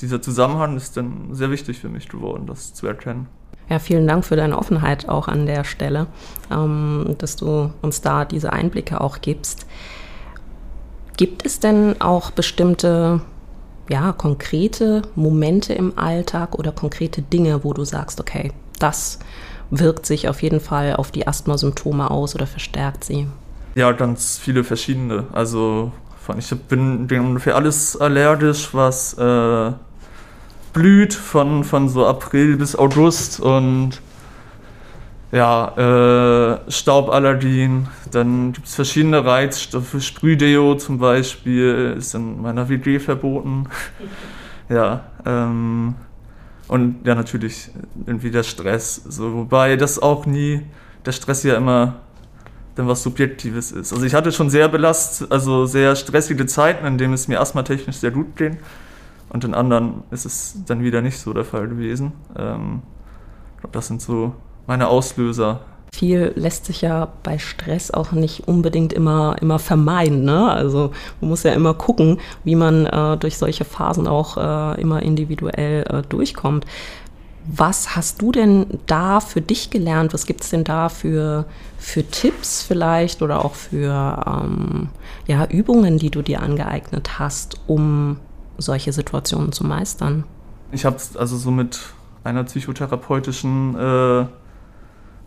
dieser 0.00 0.22
Zusammenhang 0.22 0.76
ist 0.76 0.96
dann 0.96 1.34
sehr 1.34 1.50
wichtig 1.50 1.78
für 1.78 1.88
mich 1.88 2.08
geworden, 2.08 2.46
das 2.46 2.72
zu 2.72 2.86
erkennen. 2.86 3.26
Ja, 3.68 3.78
vielen 3.78 4.08
Dank 4.08 4.24
für 4.24 4.36
deine 4.36 4.58
Offenheit 4.58 5.08
auch 5.08 5.28
an 5.28 5.46
der 5.46 5.64
Stelle, 5.64 6.06
ähm, 6.50 7.14
dass 7.18 7.36
du 7.36 7.70
uns 7.82 8.00
da 8.00 8.24
diese 8.24 8.52
Einblicke 8.52 9.00
auch 9.00 9.20
gibst. 9.20 9.66
Gibt 11.16 11.46
es 11.46 11.60
denn 11.60 12.00
auch 12.00 12.30
bestimmte, 12.30 13.20
ja, 13.88 14.12
konkrete 14.12 15.02
Momente 15.14 15.72
im 15.74 15.98
Alltag 15.98 16.58
oder 16.58 16.72
konkrete 16.72 17.22
Dinge, 17.22 17.62
wo 17.62 17.72
du 17.72 17.84
sagst, 17.84 18.20
okay, 18.20 18.52
das 18.78 19.20
wirkt 19.70 20.06
sich 20.06 20.28
auf 20.28 20.42
jeden 20.42 20.60
Fall 20.60 20.96
auf 20.96 21.12
die 21.12 21.28
Asthma-Symptome 21.28 22.10
aus 22.10 22.34
oder 22.34 22.46
verstärkt 22.46 23.04
sie? 23.04 23.28
Ja, 23.74 23.92
ganz 23.92 24.38
viele 24.38 24.64
verschiedene. 24.64 25.24
Also 25.32 25.92
ich 26.38 26.50
bin 26.68 27.08
ungefähr 27.10 27.56
alles 27.56 27.96
allergisch, 27.96 28.70
was 28.72 29.14
äh, 29.14 29.72
blüht 30.72 31.14
von, 31.14 31.64
von 31.64 31.88
so 31.88 32.06
April 32.06 32.56
bis 32.56 32.76
August 32.76 33.40
und 33.40 34.00
ja, 35.32 36.56
äh, 36.66 36.70
Stauballergien. 36.70 37.88
Dann 38.10 38.52
gibt 38.52 38.66
es 38.66 38.74
verschiedene 38.74 39.24
Reizstoffe. 39.24 40.02
Sprühdeo 40.02 40.74
zum 40.74 40.98
Beispiel 40.98 41.94
ist 41.96 42.14
in 42.14 42.42
meiner 42.42 42.68
WG 42.68 42.98
verboten. 42.98 43.68
ja, 44.68 45.04
ähm, 45.24 45.94
und 46.66 47.06
ja, 47.06 47.14
natürlich 47.14 47.70
irgendwie 48.06 48.30
der 48.30 48.42
Stress. 48.42 48.96
So, 48.96 49.32
wobei 49.34 49.76
das 49.76 50.00
auch 50.00 50.26
nie, 50.26 50.62
der 51.04 51.12
Stress 51.12 51.44
ja 51.44 51.56
immer 51.56 51.96
dann 52.80 52.88
was 52.88 53.02
Subjektives 53.02 53.72
ist. 53.72 53.92
Also 53.92 54.04
ich 54.04 54.14
hatte 54.14 54.32
schon 54.32 54.50
sehr 54.50 54.68
belast, 54.68 55.30
also 55.30 55.66
sehr 55.66 55.94
stressige 55.96 56.46
Zeiten, 56.46 56.86
in 56.86 56.98
denen 56.98 57.14
es 57.14 57.28
mir 57.28 57.40
asthmatechnisch 57.40 57.96
sehr 57.96 58.10
gut 58.10 58.36
ging. 58.36 58.58
Und 59.28 59.44
in 59.44 59.54
anderen 59.54 60.02
ist 60.10 60.24
es 60.24 60.56
dann 60.66 60.82
wieder 60.82 61.02
nicht 61.02 61.18
so 61.18 61.32
der 61.32 61.44
Fall 61.44 61.68
gewesen. 61.68 62.12
Ähm, 62.36 62.82
ich 63.54 63.60
glaube, 63.60 63.74
das 63.74 63.86
sind 63.86 64.02
so 64.02 64.34
meine 64.66 64.88
Auslöser. 64.88 65.60
Viel 65.92 66.32
lässt 66.36 66.66
sich 66.66 66.82
ja 66.82 67.08
bei 67.22 67.38
Stress 67.38 67.90
auch 67.90 68.12
nicht 68.12 68.46
unbedingt 68.48 68.92
immer, 68.92 69.36
immer 69.40 69.58
vermeiden. 69.58 70.24
Ne? 70.24 70.50
Also 70.50 70.92
man 71.20 71.30
muss 71.30 71.42
ja 71.42 71.52
immer 71.52 71.74
gucken, 71.74 72.18
wie 72.44 72.54
man 72.54 72.86
äh, 72.86 73.16
durch 73.18 73.38
solche 73.38 73.64
Phasen 73.64 74.06
auch 74.06 74.36
äh, 74.36 74.80
immer 74.80 75.02
individuell 75.02 75.82
äh, 75.82 76.02
durchkommt. 76.08 76.64
Was 77.46 77.96
hast 77.96 78.20
du 78.20 78.32
denn 78.32 78.66
da 78.86 79.20
für 79.20 79.40
dich 79.40 79.70
gelernt? 79.70 80.12
Was 80.12 80.26
gibt 80.26 80.42
es 80.42 80.50
denn 80.50 80.64
da 80.64 80.88
für, 80.88 81.46
für 81.78 82.06
Tipps 82.06 82.62
vielleicht 82.62 83.22
oder 83.22 83.44
auch 83.44 83.54
für 83.54 84.24
ähm, 84.26 84.88
ja, 85.26 85.46
Übungen, 85.46 85.98
die 85.98 86.10
du 86.10 86.22
dir 86.22 86.42
angeeignet 86.42 87.18
hast, 87.18 87.60
um 87.66 88.18
solche 88.58 88.92
Situationen 88.92 89.52
zu 89.52 89.64
meistern? 89.64 90.24
Ich 90.72 90.84
habe 90.84 90.96
also 91.14 91.36
so 91.36 91.50
mit 91.50 91.80
einer 92.24 92.44
psychotherapeutischen 92.44 93.74
äh, 93.76 94.26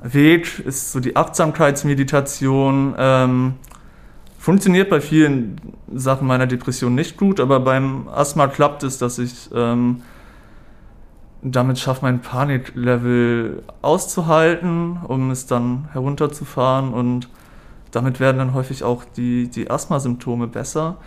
Weg 0.03 0.59
ist 0.59 0.91
so 0.91 0.99
die 0.99 1.15
Achtsamkeitsmeditation. 1.15 2.93
Ähm, 2.97 3.53
funktioniert 4.37 4.89
bei 4.89 4.99
vielen 4.99 5.59
Sachen 5.93 6.27
meiner 6.27 6.45
Depression 6.45 6.93
nicht 6.93 7.17
gut, 7.17 7.39
aber 7.39 7.61
beim 7.61 8.07
Asthma 8.09 8.47
klappt 8.47 8.83
es, 8.83 8.97
dass 8.97 9.17
ich 9.17 9.49
ähm, 9.55 10.01
damit 11.43 11.77
schaffe, 11.77 11.99
mein 12.03 12.21
Paniklevel 12.21 13.63
auszuhalten, 13.81 14.99
um 15.07 15.31
es 15.31 15.45
dann 15.45 15.89
herunterzufahren 15.91 16.93
und 16.93 17.27
damit 17.91 18.19
werden 18.19 18.37
dann 18.37 18.53
häufig 18.53 18.83
auch 18.83 19.03
die, 19.17 19.49
die 19.49 19.69
Asthma-Symptome 19.69 20.47
besser. 20.47 20.97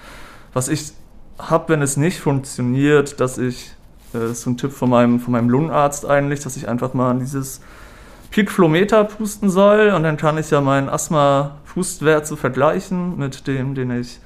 Was 0.52 0.68
ich 0.68 0.92
habe, 1.38 1.70
wenn 1.70 1.82
es 1.82 1.96
nicht 1.96 2.20
funktioniert, 2.20 3.20
dass 3.20 3.38
ich, 3.38 3.72
das 4.12 4.22
äh, 4.22 4.30
ist 4.30 4.42
so 4.42 4.50
ein 4.50 4.56
Tipp 4.56 4.72
von 4.72 4.90
meinem, 4.90 5.20
von 5.20 5.32
meinem 5.32 5.48
Lungenarzt 5.48 6.06
eigentlich, 6.06 6.40
dass 6.40 6.56
ich 6.56 6.68
einfach 6.68 6.94
mal 6.94 7.10
an 7.10 7.18
dieses 7.18 7.60
Peakflometer 8.30 9.04
pusten 9.04 9.50
soll 9.50 9.90
und 9.90 10.02
dann 10.02 10.16
kann 10.16 10.38
ich 10.38 10.50
ja 10.50 10.60
meinen 10.60 10.88
Asthma-Pustwert 10.88 12.26
so 12.26 12.36
vergleichen 12.36 13.16
mit 13.16 13.46
dem, 13.46 13.74
den 13.74 13.90
ich 13.90 14.20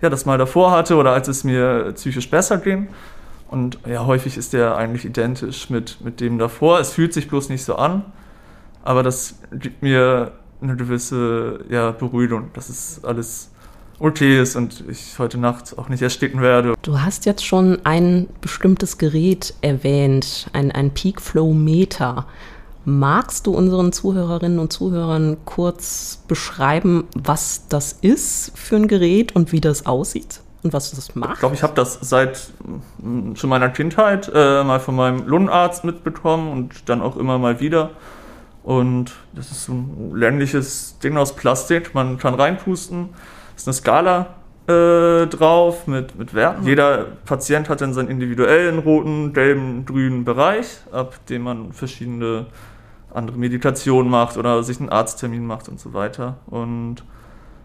ja 0.00 0.10
das 0.10 0.26
mal 0.26 0.38
davor 0.38 0.72
hatte 0.72 0.96
oder 0.96 1.12
als 1.12 1.28
es 1.28 1.44
mir 1.44 1.92
psychisch 1.94 2.28
besser 2.28 2.58
ging. 2.58 2.88
Und 3.52 3.80
ja, 3.86 4.06
häufig 4.06 4.38
ist 4.38 4.54
der 4.54 4.78
eigentlich 4.78 5.04
identisch 5.04 5.68
mit, 5.68 6.00
mit 6.02 6.20
dem 6.20 6.38
davor. 6.38 6.80
Es 6.80 6.94
fühlt 6.94 7.12
sich 7.12 7.28
bloß 7.28 7.50
nicht 7.50 7.62
so 7.62 7.76
an, 7.76 8.02
aber 8.82 9.02
das 9.02 9.34
gibt 9.52 9.82
mir 9.82 10.32
eine 10.62 10.74
gewisse 10.74 11.60
ja, 11.68 11.90
Beruhigung, 11.90 12.48
dass 12.54 12.70
es 12.70 13.04
alles 13.04 13.50
okay 13.98 14.40
ist 14.40 14.56
und 14.56 14.82
ich 14.88 15.18
heute 15.18 15.36
Nacht 15.36 15.76
auch 15.76 15.90
nicht 15.90 16.00
ersticken 16.00 16.40
werde. 16.40 16.72
Du 16.80 17.02
hast 17.02 17.26
jetzt 17.26 17.44
schon 17.44 17.78
ein 17.84 18.26
bestimmtes 18.40 18.96
Gerät 18.96 19.52
erwähnt, 19.60 20.48
ein, 20.54 20.72
ein 20.72 20.90
Peak 20.92 21.20
Flow 21.20 21.52
Meter. 21.52 22.26
Magst 22.86 23.46
du 23.46 23.54
unseren 23.54 23.92
Zuhörerinnen 23.92 24.60
und 24.60 24.72
Zuhörern 24.72 25.36
kurz 25.44 26.22
beschreiben, 26.26 27.04
was 27.14 27.68
das 27.68 27.92
ist 27.92 28.52
für 28.56 28.76
ein 28.76 28.88
Gerät 28.88 29.36
und 29.36 29.52
wie 29.52 29.60
das 29.60 29.84
aussieht? 29.84 30.40
Und 30.62 30.72
was 30.72 30.92
das 30.92 31.14
macht? 31.14 31.34
Ich 31.34 31.38
glaube, 31.40 31.54
ich 31.54 31.62
habe 31.62 31.74
das 31.74 31.98
seit 32.00 32.52
mm, 33.02 33.34
schon 33.34 33.50
meiner 33.50 33.68
Kindheit 33.68 34.30
äh, 34.32 34.62
mal 34.62 34.80
von 34.80 34.94
meinem 34.94 35.26
Lungenarzt 35.26 35.84
mitbekommen 35.84 36.52
und 36.52 36.88
dann 36.88 37.00
auch 37.02 37.16
immer 37.16 37.38
mal 37.38 37.60
wieder. 37.60 37.90
Und 38.62 39.12
das 39.34 39.50
ist 39.50 39.64
so 39.64 39.72
ein 39.72 40.12
längliches 40.14 40.98
Ding 41.00 41.16
aus 41.16 41.34
Plastik. 41.34 41.94
Man 41.94 42.18
kann 42.18 42.34
reinpusten. 42.34 43.08
Es 43.56 43.62
ist 43.62 43.68
eine 43.68 43.74
Skala 43.74 44.34
äh, 44.68 45.26
drauf 45.26 45.88
mit, 45.88 46.16
mit 46.16 46.34
Werten. 46.34 46.64
Jeder 46.64 47.06
Patient 47.24 47.68
hat 47.68 47.80
dann 47.80 47.92
seinen 47.92 48.08
individuellen 48.08 48.78
roten, 48.78 49.32
gelben, 49.32 49.84
grünen 49.84 50.24
Bereich, 50.24 50.78
ab 50.92 51.18
dem 51.26 51.42
man 51.42 51.72
verschiedene 51.72 52.46
andere 53.12 53.36
Meditationen 53.36 54.10
macht 54.10 54.36
oder 54.36 54.62
sich 54.62 54.78
einen 54.78 54.88
Arzttermin 54.88 55.44
macht 55.44 55.68
und 55.68 55.80
so 55.80 55.92
weiter. 55.92 56.36
Und 56.46 57.02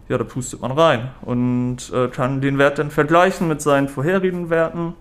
ja, 0.10 0.18
da 0.18 0.24
pustet 0.24 0.62
man 0.62 0.72
rein 0.72 1.10
und 1.22 1.92
äh, 1.94 2.08
kann 2.08 2.42
den 2.42 2.58
Wert 2.58 2.80
dann 2.80 2.92
vergleichen 2.92 3.48
mit 3.48 3.62
seinen 3.62 3.90
vorherigen 3.90 4.50
Werten 4.50 4.94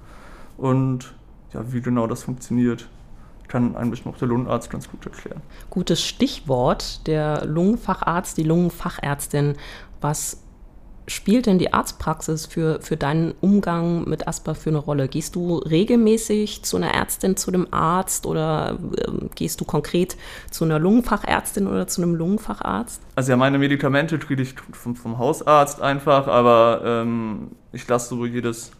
und 0.56 1.14
ja, 1.52 1.72
wie 1.72 1.80
genau 1.80 2.06
das 2.06 2.24
funktioniert, 2.24 2.88
kann 3.48 3.76
ein 3.76 3.90
bisschen 3.90 4.12
auch 4.12 4.18
der 4.18 4.28
Lungenarzt 4.28 4.70
ganz 4.70 4.90
gut 4.90 5.06
erklären. 5.06 5.40
Gutes 5.70 6.02
Stichwort, 6.02 7.06
der 7.06 7.44
Lungenfacharzt, 7.46 8.36
die 8.36 8.42
Lungenfachärztin. 8.42 9.54
Was 10.00 10.42
spielt 11.08 11.46
denn 11.46 11.58
die 11.58 11.72
Arztpraxis 11.72 12.46
für, 12.46 12.80
für 12.80 12.96
deinen 12.96 13.34
Umgang 13.40 14.08
mit 14.08 14.26
Asper 14.26 14.54
für 14.54 14.70
eine 14.70 14.78
Rolle? 14.78 15.08
Gehst 15.08 15.36
du 15.36 15.58
regelmäßig 15.58 16.62
zu 16.62 16.76
einer 16.76 16.92
Ärztin, 16.94 17.36
zu 17.36 17.50
dem 17.50 17.72
Arzt 17.72 18.26
oder 18.26 18.78
äh, 18.96 19.26
gehst 19.34 19.60
du 19.60 19.64
konkret 19.64 20.16
zu 20.50 20.64
einer 20.64 20.78
Lungenfachärztin 20.78 21.66
oder 21.66 21.86
zu 21.86 22.02
einem 22.02 22.14
Lungenfacharzt? 22.14 23.00
Also 23.14 23.30
ja, 23.30 23.36
meine 23.36 23.58
Medikamente 23.58 24.18
kriege 24.18 24.42
ich 24.42 24.54
vom, 24.72 24.96
vom 24.96 25.18
Hausarzt 25.18 25.80
einfach, 25.80 26.26
aber 26.26 26.82
ähm, 26.84 27.52
ich 27.72 27.86
lasse 27.86 28.10
so 28.10 28.26
jedes 28.26 28.72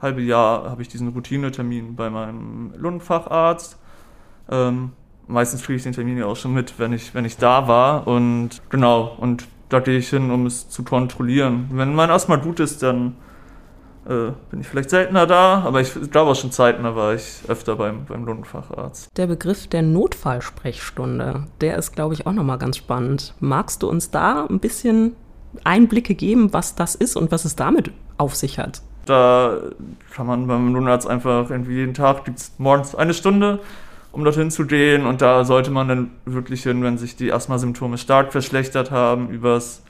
halbe 0.00 0.22
Jahr 0.22 0.70
habe 0.70 0.82
ich 0.82 0.88
diesen 0.88 1.08
Routinetermin 1.08 1.96
bei 1.96 2.10
meinem 2.10 2.72
Lungenfacharzt. 2.76 3.78
Ähm, 4.50 4.92
meistens 5.26 5.62
kriege 5.62 5.76
ich 5.76 5.82
den 5.82 5.92
Termin 5.92 6.18
ja 6.18 6.26
auch 6.26 6.36
schon 6.36 6.52
mit, 6.52 6.78
wenn 6.78 6.92
ich, 6.92 7.14
wenn 7.14 7.24
ich 7.24 7.36
da 7.36 7.66
war. 7.66 8.06
Und 8.06 8.62
genau, 8.68 9.16
und 9.18 9.48
da 9.68 9.80
gehe 9.80 9.98
ich 9.98 10.08
hin, 10.10 10.30
um 10.30 10.46
es 10.46 10.68
zu 10.68 10.84
kontrollieren. 10.84 11.68
Wenn 11.72 11.94
mein 11.94 12.10
Asthma 12.10 12.36
gut 12.36 12.60
ist, 12.60 12.82
dann 12.82 13.16
äh, 14.06 14.30
bin 14.50 14.60
ich 14.60 14.68
vielleicht 14.68 14.90
seltener 14.90 15.26
da, 15.26 15.62
aber 15.62 15.80
ich 15.80 15.92
glaube 16.10 16.30
auch 16.30 16.36
schon 16.36 16.52
Zeiten, 16.52 16.84
da 16.84 16.94
war 16.94 17.14
ich 17.14 17.40
öfter 17.48 17.76
beim, 17.76 18.04
beim 18.04 18.24
Lungenfacharzt. 18.24 19.08
Der 19.16 19.26
Begriff 19.26 19.66
der 19.66 19.82
Notfallsprechstunde, 19.82 21.44
der 21.60 21.76
ist, 21.76 21.92
glaube 21.92 22.14
ich, 22.14 22.26
auch 22.26 22.32
nochmal 22.32 22.58
ganz 22.58 22.76
spannend. 22.76 23.34
Magst 23.40 23.82
du 23.82 23.88
uns 23.88 24.10
da 24.10 24.46
ein 24.46 24.60
bisschen 24.60 25.16
Einblicke 25.64 26.14
geben, 26.14 26.52
was 26.52 26.76
das 26.76 26.94
ist 26.94 27.16
und 27.16 27.32
was 27.32 27.44
es 27.44 27.56
damit 27.56 27.90
auf 28.18 28.34
sich 28.36 28.58
hat? 28.58 28.82
Da 29.06 29.58
kann 30.12 30.26
man 30.26 30.46
beim 30.46 30.72
Lungenarzt 30.72 31.08
einfach 31.08 31.50
irgendwie 31.50 31.74
jeden 31.76 31.94
Tag, 31.94 32.24
gibt 32.24 32.38
es 32.38 32.52
morgens 32.58 32.94
eine 32.94 33.14
Stunde, 33.14 33.60
um 34.16 34.24
dorthin 34.24 34.50
zu 34.50 34.66
gehen. 34.66 35.06
Und 35.06 35.20
da 35.20 35.44
sollte 35.44 35.70
man 35.70 35.88
dann 35.88 36.10
wirklich 36.24 36.62
hin, 36.62 36.82
wenn 36.82 36.96
sich 36.96 37.16
die 37.16 37.32
Asthmasymptome 37.32 37.98
stark 37.98 38.32
verschlechtert 38.32 38.90
haben, 38.90 39.28
übers 39.28 39.82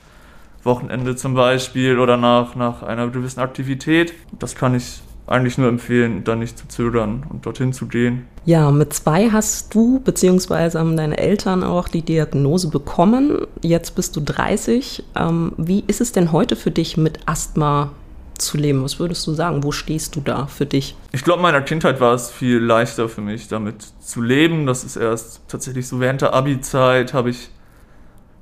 Wochenende 0.64 1.14
zum 1.14 1.34
Beispiel 1.34 2.00
oder 2.00 2.16
nach, 2.16 2.56
nach 2.56 2.82
einer 2.82 3.08
gewissen 3.08 3.38
Aktivität. 3.40 4.12
Das 4.38 4.56
kann 4.56 4.74
ich 4.74 5.00
eigentlich 5.28 5.58
nur 5.58 5.68
empfehlen, 5.68 6.24
da 6.24 6.36
nicht 6.36 6.58
zu 6.58 6.68
zögern 6.68 7.24
und 7.28 7.46
dorthin 7.46 7.72
zu 7.72 7.86
gehen. 7.86 8.26
Ja, 8.44 8.70
mit 8.70 8.92
zwei 8.92 9.30
hast 9.30 9.74
du 9.74 10.00
bzw. 10.00 10.78
haben 10.78 10.96
deine 10.96 11.18
Eltern 11.18 11.64
auch 11.64 11.88
die 11.88 12.02
Diagnose 12.02 12.68
bekommen. 12.68 13.46
Jetzt 13.62 13.94
bist 13.94 14.16
du 14.16 14.20
30. 14.20 15.04
Ähm, 15.16 15.52
wie 15.56 15.84
ist 15.86 16.00
es 16.00 16.12
denn 16.12 16.32
heute 16.32 16.56
für 16.56 16.70
dich 16.70 16.96
mit 16.96 17.20
Asthma 17.26 17.92
zu 18.38 18.56
leben? 18.56 18.82
Was 18.82 18.98
würdest 18.98 19.26
du 19.26 19.32
sagen? 19.32 19.62
Wo 19.62 19.72
stehst 19.72 20.16
du 20.16 20.20
da 20.20 20.46
für 20.46 20.66
dich? 20.66 20.96
Ich 21.12 21.24
glaube, 21.24 21.38
in 21.38 21.42
meiner 21.42 21.62
Kindheit 21.62 22.00
war 22.00 22.14
es 22.14 22.30
viel 22.30 22.58
leichter 22.58 23.08
für 23.08 23.20
mich, 23.20 23.48
damit 23.48 23.82
zu 24.00 24.22
leben. 24.22 24.66
Das 24.66 24.84
ist 24.84 24.96
erst 24.96 25.40
tatsächlich 25.48 25.88
so 25.88 26.00
während 26.00 26.22
der 26.22 26.34
Abi-Zeit 26.34 27.14
habe 27.14 27.30
ich 27.30 27.50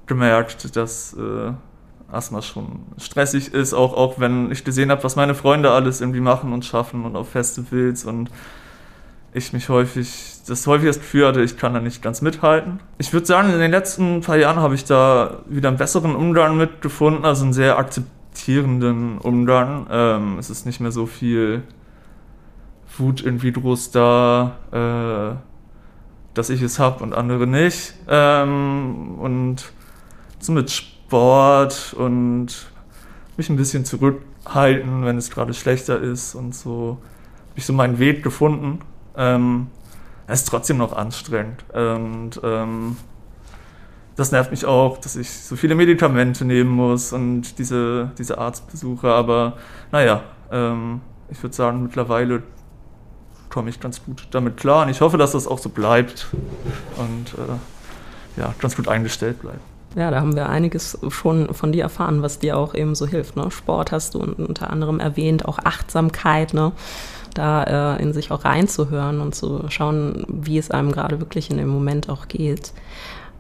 gemerkt, 0.06 0.76
dass 0.76 1.14
äh, 1.14 1.52
Asthma 2.12 2.42
schon 2.42 2.80
stressig 2.98 3.52
ist, 3.52 3.74
auch, 3.74 3.94
auch 3.94 4.18
wenn 4.18 4.50
ich 4.50 4.64
gesehen 4.64 4.90
habe, 4.90 5.02
was 5.04 5.16
meine 5.16 5.34
Freunde 5.34 5.70
alles 5.70 6.00
irgendwie 6.00 6.20
machen 6.20 6.52
und 6.52 6.64
schaffen 6.64 7.04
und 7.04 7.16
auf 7.16 7.30
Festivals 7.30 8.04
und 8.04 8.30
ich 9.32 9.52
mich 9.52 9.68
häufig, 9.68 10.36
das 10.46 10.66
häufig 10.66 10.86
das 10.86 10.98
Gefühl 11.00 11.26
hatte, 11.26 11.42
ich 11.42 11.56
kann 11.56 11.74
da 11.74 11.80
nicht 11.80 12.02
ganz 12.02 12.22
mithalten. 12.22 12.78
Ich 12.98 13.12
würde 13.12 13.26
sagen, 13.26 13.52
in 13.52 13.58
den 13.58 13.72
letzten 13.72 14.20
paar 14.20 14.36
Jahren 14.36 14.58
habe 14.60 14.76
ich 14.76 14.84
da 14.84 15.40
wieder 15.46 15.68
einen 15.68 15.76
besseren 15.78 16.14
Umgang 16.14 16.56
mitgefunden, 16.56 17.24
also 17.24 17.42
einen 17.42 17.52
sehr 17.52 17.76
akzeptierten 17.76 18.23
akzeptierenden 18.44 19.18
Umgang. 19.18 19.86
Ähm, 19.90 20.38
es 20.38 20.50
ist 20.50 20.66
nicht 20.66 20.78
mehr 20.78 20.92
so 20.92 21.06
viel 21.06 21.62
Wut 22.98 23.22
in 23.22 23.42
Vidrus 23.42 23.90
da, 23.90 24.58
äh, 24.70 25.36
dass 26.34 26.50
ich 26.50 26.60
es 26.60 26.78
habe 26.78 27.02
und 27.02 27.14
andere 27.14 27.46
nicht. 27.46 27.94
Ähm, 28.06 29.18
und 29.18 29.72
so 30.40 30.52
mit 30.52 30.70
Sport 30.70 31.94
und 31.96 32.70
mich 33.38 33.48
ein 33.48 33.56
bisschen 33.56 33.86
zurückhalten, 33.86 35.06
wenn 35.06 35.16
es 35.16 35.30
gerade 35.30 35.54
schlechter 35.54 35.98
ist 35.98 36.34
und 36.34 36.54
so 36.54 36.98
habe 37.48 37.58
ich 37.58 37.64
so 37.64 37.72
meinen 37.72 37.98
Weg 37.98 38.22
gefunden. 38.22 38.80
Ähm, 39.16 39.68
es 40.26 40.40
ist 40.40 40.48
trotzdem 40.48 40.76
noch 40.76 40.92
anstrengend. 40.92 41.64
Und 41.72 42.40
ähm, 42.42 42.96
das 44.16 44.32
nervt 44.32 44.50
mich 44.50 44.64
auch, 44.64 44.98
dass 44.98 45.16
ich 45.16 45.30
so 45.30 45.56
viele 45.56 45.74
Medikamente 45.74 46.44
nehmen 46.44 46.70
muss 46.70 47.12
und 47.12 47.58
diese, 47.58 48.10
diese 48.18 48.38
Arztbesuche. 48.38 49.08
Aber 49.08 49.54
naja, 49.90 50.22
ähm, 50.52 51.00
ich 51.30 51.42
würde 51.42 51.54
sagen, 51.54 51.82
mittlerweile 51.82 52.42
komme 53.50 53.70
ich 53.70 53.80
ganz 53.80 54.04
gut 54.04 54.28
damit 54.30 54.56
klar. 54.56 54.84
Und 54.84 54.90
ich 54.90 55.00
hoffe, 55.00 55.16
dass 55.18 55.32
das 55.32 55.46
auch 55.46 55.58
so 55.58 55.68
bleibt 55.68 56.26
und 56.96 57.34
äh, 57.34 58.40
ja, 58.40 58.54
ganz 58.58 58.76
gut 58.76 58.88
eingestellt 58.88 59.40
bleibt. 59.40 59.60
Ja, 59.96 60.10
da 60.10 60.20
haben 60.20 60.34
wir 60.34 60.48
einiges 60.48 60.98
schon 61.08 61.54
von 61.54 61.70
dir 61.70 61.84
erfahren, 61.84 62.20
was 62.22 62.40
dir 62.40 62.56
auch 62.56 62.74
eben 62.74 62.96
so 62.96 63.06
hilft. 63.06 63.36
Ne? 63.36 63.50
Sport 63.52 63.92
hast 63.92 64.14
du 64.14 64.20
unter 64.20 64.70
anderem 64.70 64.98
erwähnt, 64.98 65.44
auch 65.44 65.60
Achtsamkeit, 65.60 66.52
ne? 66.52 66.72
da 67.34 67.96
äh, 67.96 68.02
in 68.02 68.12
sich 68.12 68.32
auch 68.32 68.44
reinzuhören 68.44 69.20
und 69.20 69.36
zu 69.36 69.64
schauen, 69.68 70.24
wie 70.28 70.58
es 70.58 70.70
einem 70.72 70.90
gerade 70.90 71.20
wirklich 71.20 71.50
in 71.50 71.58
dem 71.58 71.68
Moment 71.68 72.08
auch 72.08 72.26
geht. 72.26 72.72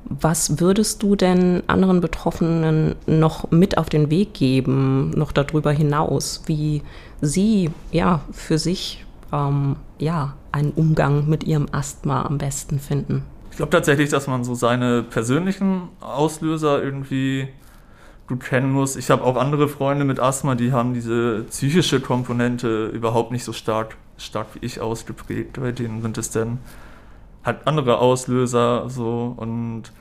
Was 0.06 0.60
würdest 0.60 1.02
du 1.02 1.16
denn 1.16 1.62
anderen 1.66 2.00
Betroffenen 2.00 2.94
noch 3.06 3.50
mit 3.50 3.78
auf 3.78 3.88
den 3.88 4.10
Weg 4.10 4.34
geben, 4.34 5.10
noch 5.10 5.32
darüber 5.32 5.72
hinaus, 5.72 6.42
wie 6.46 6.82
sie 7.20 7.70
ja 7.90 8.20
für 8.32 8.58
sich 8.58 9.04
ähm, 9.32 9.76
ja, 9.98 10.34
einen 10.52 10.72
Umgang 10.72 11.28
mit 11.28 11.44
ihrem 11.44 11.66
Asthma 11.72 12.26
am 12.26 12.38
besten 12.38 12.78
finden? 12.78 13.22
Ich 13.50 13.56
glaube 13.56 13.70
tatsächlich, 13.70 14.10
dass 14.10 14.26
man 14.26 14.44
so 14.44 14.54
seine 14.54 15.02
persönlichen 15.02 15.88
Auslöser 16.00 16.82
irgendwie 16.82 17.48
gut 18.26 18.40
kennen 18.40 18.72
muss. 18.72 18.96
Ich 18.96 19.10
habe 19.10 19.22
auch 19.22 19.36
andere 19.36 19.68
Freunde 19.68 20.04
mit 20.04 20.18
Asthma, 20.18 20.54
die 20.54 20.72
haben 20.72 20.94
diese 20.94 21.44
psychische 21.50 22.00
Komponente 22.00 22.86
überhaupt 22.86 23.32
nicht 23.32 23.44
so 23.44 23.52
stark, 23.52 23.96
stark 24.18 24.48
wie 24.54 24.66
ich 24.66 24.80
ausgeprägt. 24.80 25.60
Bei 25.60 25.72
denen 25.72 26.02
sind 26.02 26.18
es 26.18 26.30
dann 26.30 26.58
halt 27.44 27.66
andere 27.66 27.98
Auslöser 27.98 28.88
so 28.88 29.34
und 29.36 29.92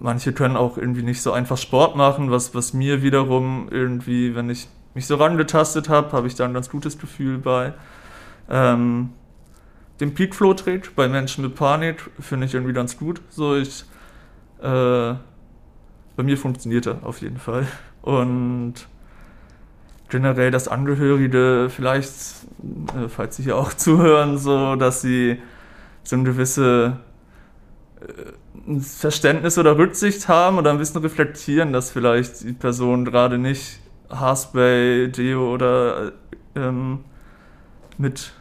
manche 0.00 0.32
können 0.32 0.56
auch 0.56 0.76
irgendwie 0.76 1.02
nicht 1.02 1.22
so 1.22 1.32
einfach 1.32 1.56
Sport 1.56 1.96
machen, 1.96 2.30
was, 2.30 2.54
was 2.54 2.72
mir 2.72 3.02
wiederum 3.02 3.68
irgendwie, 3.70 4.34
wenn 4.34 4.50
ich 4.50 4.68
mich 4.94 5.06
so 5.06 5.16
rangetastet 5.16 5.88
habe, 5.88 6.12
habe 6.12 6.26
ich 6.26 6.34
da 6.34 6.44
ein 6.44 6.54
ganz 6.54 6.70
gutes 6.70 6.98
Gefühl 6.98 7.38
bei. 7.38 7.72
Ähm, 8.50 9.10
den 10.00 10.14
Peak 10.14 10.34
Flow 10.34 10.54
Trade 10.54 10.82
bei 10.94 11.08
Menschen 11.08 11.44
mit 11.44 11.54
Panik 11.54 12.10
finde 12.20 12.46
ich 12.46 12.54
irgendwie 12.54 12.74
ganz 12.74 12.98
gut. 12.98 13.20
So 13.30 13.56
ich 13.56 13.84
äh, 14.60 15.14
bei 16.16 16.22
mir 16.22 16.38
funktioniert 16.38 16.86
er 16.86 16.98
auf 17.04 17.20
jeden 17.20 17.38
Fall. 17.38 17.66
Und 18.02 18.74
generell 20.08 20.50
das 20.50 20.68
Angehörige 20.68 21.68
vielleicht, 21.70 22.10
äh, 22.96 23.08
falls 23.08 23.36
Sie 23.36 23.42
hier 23.42 23.56
auch 23.56 23.72
zuhören, 23.74 24.38
so, 24.38 24.76
dass 24.76 25.02
sie 25.02 25.38
so 26.08 26.16
ein 26.16 26.24
gewisse 26.24 26.98
äh, 28.00 28.80
Verständnis 28.80 29.58
oder 29.58 29.76
Rücksicht 29.76 30.28
haben 30.28 30.58
oder 30.58 30.70
ein 30.70 30.78
bisschen 30.78 31.00
reflektieren, 31.02 31.72
dass 31.72 31.90
vielleicht 31.90 32.42
die 32.42 32.52
Person 32.52 33.04
gerade 33.04 33.38
nicht 33.38 33.80
Haarspray, 34.10 35.08
Deo 35.08 35.52
oder 35.52 36.12
ähm, 36.54 37.00
mit 37.98 38.32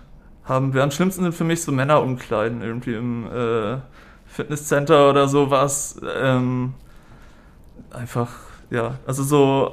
haben 0.44 0.74
wir. 0.74 0.84
Am 0.84 0.92
schlimmsten 0.92 1.24
sind 1.24 1.34
für 1.34 1.44
mich 1.44 1.64
so 1.64 1.72
Männerumkleiden 1.72 2.62
irgendwie 2.62 2.94
im 2.94 3.26
äh, 3.26 3.78
Fitnesscenter 4.26 5.10
oder 5.10 5.28
sowas. 5.28 6.00
Ähm, 6.16 6.76
einfach, 7.92 8.32
ja, 8.70 9.00
also 9.08 9.24
so 9.24 9.72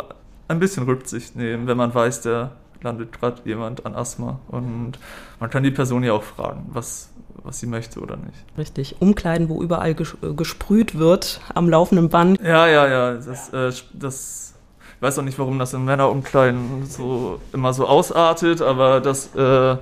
ein 0.49 0.59
bisschen 0.59 0.85
Rücksicht 0.85 1.37
nehmen, 1.37 1.67
wenn 1.67 1.77
man 1.77 1.95
weiß, 1.95 2.23
der 2.23 2.53
landet 2.83 3.13
gerade 3.13 3.43
jemand 3.45 3.87
an 3.87 3.95
Asthma. 3.95 4.41
Und 4.49 4.99
man 5.41 5.51
kann 5.51 5.63
die 5.63 5.71
Person 5.71 6.03
ja 6.03 6.13
auch 6.13 6.23
fragen, 6.23 6.71
was, 6.73 7.13
was 7.45 7.61
sie 7.61 7.67
möchte 7.67 8.01
oder 8.01 8.17
nicht. 8.17 8.45
Richtig. 8.57 8.97
Umkleiden, 9.01 9.49
wo 9.49 9.63
überall 9.63 9.95
ges 9.95 10.17
äh, 10.23 10.33
gesprüht 10.33 10.99
wird 10.99 11.41
am 11.55 11.69
laufenden 11.69 12.09
Band. 12.09 12.41
Ja, 12.41 12.67
ja, 12.67 12.89
ja. 12.89 13.15
Das, 13.15 13.53
äh, 13.53 13.73
das, 13.93 14.55
ich 14.97 15.03
weiß 15.03 15.19
auch 15.19 15.23
nicht, 15.23 15.39
warum 15.39 15.59
das 15.59 15.75
in 15.75 15.85
Männerumkleiden 15.85 16.87
so 16.87 17.41
immer 17.53 17.73
so 17.73 17.87
ausartet, 17.87 18.63
aber 18.63 19.01
das. 19.01 19.35
Äh, 19.35 19.77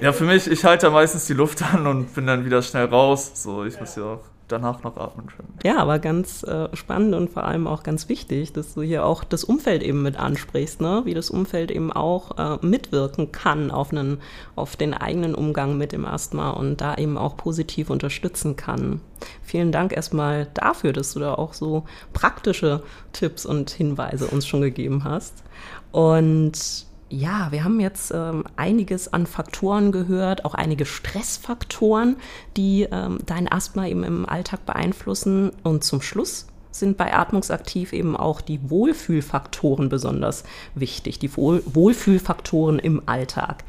ja, 0.00 0.12
für 0.12 0.24
mich, 0.24 0.48
ich 0.48 0.64
halte 0.64 0.86
da 0.86 0.92
meistens 0.92 1.26
die 1.26 1.32
Luft 1.32 1.62
an 1.62 1.86
und 1.86 2.14
bin 2.14 2.26
dann 2.26 2.44
wieder 2.44 2.62
schnell 2.62 2.86
raus. 2.86 3.32
So, 3.34 3.64
ich 3.64 3.80
muss 3.80 3.96
ja 3.96 4.04
auch 4.04 4.20
danach 4.52 4.82
noch 4.82 4.96
atmen 4.96 5.26
können. 5.26 5.54
Ja, 5.64 5.78
aber 5.78 5.98
ganz 5.98 6.42
äh, 6.42 6.68
spannend 6.74 7.14
und 7.14 7.30
vor 7.30 7.44
allem 7.44 7.66
auch 7.66 7.82
ganz 7.82 8.08
wichtig, 8.08 8.52
dass 8.52 8.74
du 8.74 8.82
hier 8.82 9.04
auch 9.04 9.24
das 9.24 9.44
Umfeld 9.44 9.82
eben 9.82 10.02
mit 10.02 10.18
ansprichst, 10.18 10.80
ne? 10.80 11.02
wie 11.04 11.14
das 11.14 11.30
Umfeld 11.30 11.70
eben 11.70 11.92
auch 11.92 12.38
äh, 12.38 12.66
mitwirken 12.66 13.32
kann 13.32 13.70
auf, 13.70 13.92
einen, 13.92 14.18
auf 14.56 14.76
den 14.76 14.94
eigenen 14.94 15.34
Umgang 15.34 15.78
mit 15.78 15.92
dem 15.92 16.04
Asthma 16.04 16.50
und 16.50 16.80
da 16.80 16.94
eben 16.96 17.16
auch 17.16 17.36
positiv 17.36 17.90
unterstützen 17.90 18.56
kann. 18.56 19.00
Vielen 19.42 19.72
Dank 19.72 19.92
erstmal 19.92 20.48
dafür, 20.54 20.92
dass 20.92 21.12
du 21.12 21.20
da 21.20 21.34
auch 21.34 21.54
so 21.54 21.84
praktische 22.12 22.82
Tipps 23.12 23.44
und 23.44 23.70
Hinweise 23.70 24.26
uns 24.26 24.46
schon 24.46 24.62
gegeben 24.62 25.04
hast. 25.04 25.44
Und 25.92 26.86
ja, 27.10 27.48
wir 27.50 27.64
haben 27.64 27.80
jetzt 27.80 28.12
ähm, 28.14 28.44
einiges 28.56 29.12
an 29.12 29.26
Faktoren 29.26 29.90
gehört, 29.90 30.44
auch 30.44 30.54
einige 30.54 30.86
Stressfaktoren, 30.86 32.16
die 32.56 32.86
ähm, 32.90 33.18
dein 33.26 33.50
Asthma 33.50 33.86
eben 33.86 34.04
im 34.04 34.28
Alltag 34.28 34.64
beeinflussen. 34.64 35.50
Und 35.64 35.82
zum 35.82 36.02
Schluss 36.02 36.46
sind 36.70 36.96
bei 36.96 37.12
Atmungsaktiv 37.12 37.92
eben 37.92 38.16
auch 38.16 38.40
die 38.40 38.70
Wohlfühlfaktoren 38.70 39.88
besonders 39.88 40.44
wichtig, 40.76 41.18
die 41.18 41.36
Wohl 41.36 41.62
Wohlfühlfaktoren 41.66 42.78
im 42.78 43.02
Alltag. 43.06 43.64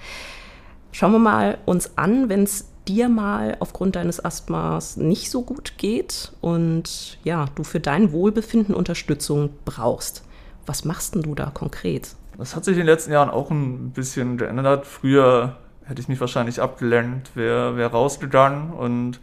Schauen 0.91 1.11
wir 1.11 1.19
mal 1.19 1.57
uns 1.65 1.97
an, 1.97 2.29
wenn 2.29 2.43
es 2.43 2.67
dir 2.87 3.09
mal 3.09 3.57
aufgrund 3.59 3.95
deines 3.95 4.23
Asthmas 4.23 4.97
nicht 4.97 5.31
so 5.31 5.41
gut 5.41 5.73
geht 5.77 6.31
und 6.41 7.17
ja, 7.23 7.45
du 7.55 7.63
für 7.63 7.79
dein 7.79 8.11
Wohlbefinden 8.11 8.75
Unterstützung 8.75 9.49
brauchst. 9.65 10.23
Was 10.65 10.85
machst 10.85 11.15
denn 11.15 11.23
du 11.23 11.33
da 11.33 11.45
konkret? 11.45 12.15
Das 12.41 12.55
hat 12.55 12.65
sich 12.65 12.73
in 12.73 12.79
den 12.79 12.87
letzten 12.87 13.11
Jahren 13.11 13.29
auch 13.29 13.51
ein 13.51 13.91
bisschen 13.91 14.35
geändert. 14.35 14.87
Früher 14.87 15.57
hätte 15.85 16.01
ich 16.01 16.07
mich 16.07 16.19
wahrscheinlich 16.19 16.59
abgelenkt, 16.59 17.35
wäre 17.35 17.77
wär 17.77 17.89
rausgegangen 17.89 18.71
und 18.71 19.19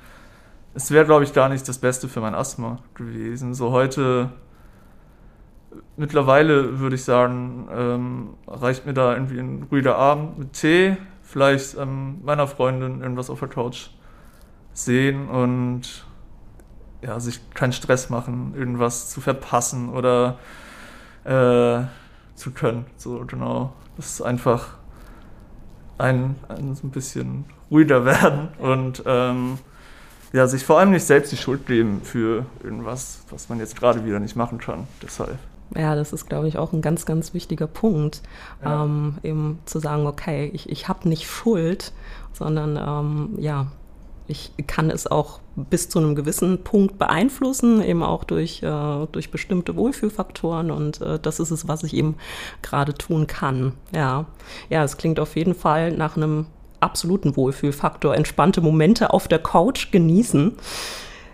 es 0.75 0.93
wäre, 0.93 1.05
glaube 1.05 1.25
ich, 1.25 1.33
gar 1.33 1.49
nicht 1.49 1.67
das 1.67 1.79
Beste 1.79 2.09
für 2.09 2.21
mein 2.21 2.37
Asthma 2.37 2.79
gewesen. 2.95 3.55
So 3.55 3.73
heute, 3.73 4.31
mittlerweile 5.97 6.79
würde 6.79 6.95
ich 6.95 7.03
sagen, 7.03 7.67
ähm, 7.73 8.35
reicht 8.47 8.87
mir 8.87 8.95
da 8.95 9.15
irgendwie 9.15 9.41
ein 9.41 9.67
ruhiger 9.69 9.97
Abend 9.97 10.39
mit 10.39 10.53
Tee, 10.53 10.97
vielleicht 11.25 11.77
ähm, 11.77 12.21
meiner 12.23 12.47
Freundin 12.47 13.03
irgendwas 13.03 13.31
auf 13.31 13.41
der 13.41 13.49
Couch 13.49 13.89
sehen 14.75 15.29
und 15.29 16.07
ja, 17.03 17.19
sich 17.19 17.51
keinen 17.51 17.73
Stress 17.73 18.11
machen, 18.11 18.55
irgendwas 18.57 19.11
zu 19.11 19.21
verpassen 19.21 19.89
oder 19.89 20.39
äh, 21.25 21.83
zu 22.39 22.51
können. 22.51 22.87
So 22.97 23.25
genau. 23.27 23.73
Das 23.97 24.07
ist 24.07 24.23
einfach 24.23 24.77
ein, 25.99 26.37
ein 26.49 26.75
so 26.75 26.87
ein 26.87 26.91
bisschen 26.91 27.45
ruhiger 27.71 28.05
werden 28.05 28.49
und 28.59 29.03
ähm, 29.07 29.59
ja, 30.33 30.47
sich 30.47 30.65
vor 30.65 30.79
allem 30.79 30.91
nicht 30.91 31.05
selbst 31.05 31.33
die 31.33 31.37
Schuld 31.37 31.67
geben 31.67 32.03
für 32.03 32.45
irgendwas, 32.63 33.21
was 33.31 33.49
man 33.49 33.59
jetzt 33.59 33.79
gerade 33.79 34.05
wieder 34.05 34.21
nicht 34.21 34.37
machen 34.37 34.59
kann. 34.59 34.87
Deshalb. 35.03 35.39
Ja, 35.75 35.95
das 35.95 36.13
ist, 36.13 36.29
glaube 36.29 36.49
ich, 36.49 36.59
auch 36.59 36.73
ein 36.73 36.81
ganz, 36.81 37.05
ganz 37.07 37.35
wichtiger 37.35 37.67
Punkt, 37.67 38.23
ja. 38.65 38.85
ähm, 38.85 39.19
eben 39.23 39.59
zu 39.67 39.81
sagen, 39.81 40.07
okay, 40.07 40.51
ich, 40.55 40.69
ich 40.71 40.89
habe 40.89 41.09
nicht 41.09 41.29
Schuld, 41.29 41.93
sondern 42.33 42.77
ähm, 42.77 43.39
ja, 43.39 43.67
ich 44.29 44.53
kann 44.67 44.91
es 44.91 45.07
auch 45.07 45.41
bis 45.57 45.89
zu 45.89 45.99
einem 45.99 46.15
gewissen 46.15 46.63
Punkt 46.63 46.99
beeinflussen, 46.99 47.83
eben 47.83 48.03
auch 48.03 48.25
durch, 48.25 48.63
äh, 48.63 49.07
durch 49.11 49.31
bestimmte 49.31 49.75
Wohlfühlfaktoren 49.75 50.71
und 50.71 51.01
äh, 51.01 51.19
das 51.19 51.41
ist 51.41 51.51
es, 51.51 51.67
was 51.67 51.83
ich 51.83 51.95
eben 51.95 52.17
gerade 52.63 52.95
tun 52.95 53.27
kann. 53.27 53.73
Ja. 53.95 54.27
ja, 54.69 54.85
es 54.85 54.99
klingt 54.99 55.19
auf 55.19 55.35
jeden 55.35 55.55
Fall 55.55 55.93
nach 55.93 56.17
einem 56.17 56.47
absoluten 56.81 57.37
Wohlfühlfaktor. 57.37 58.15
Entspannte 58.15 58.61
Momente 58.61 59.13
auf 59.13 59.29
der 59.29 59.41
Couch 59.41 59.91
genießen. 59.91 60.53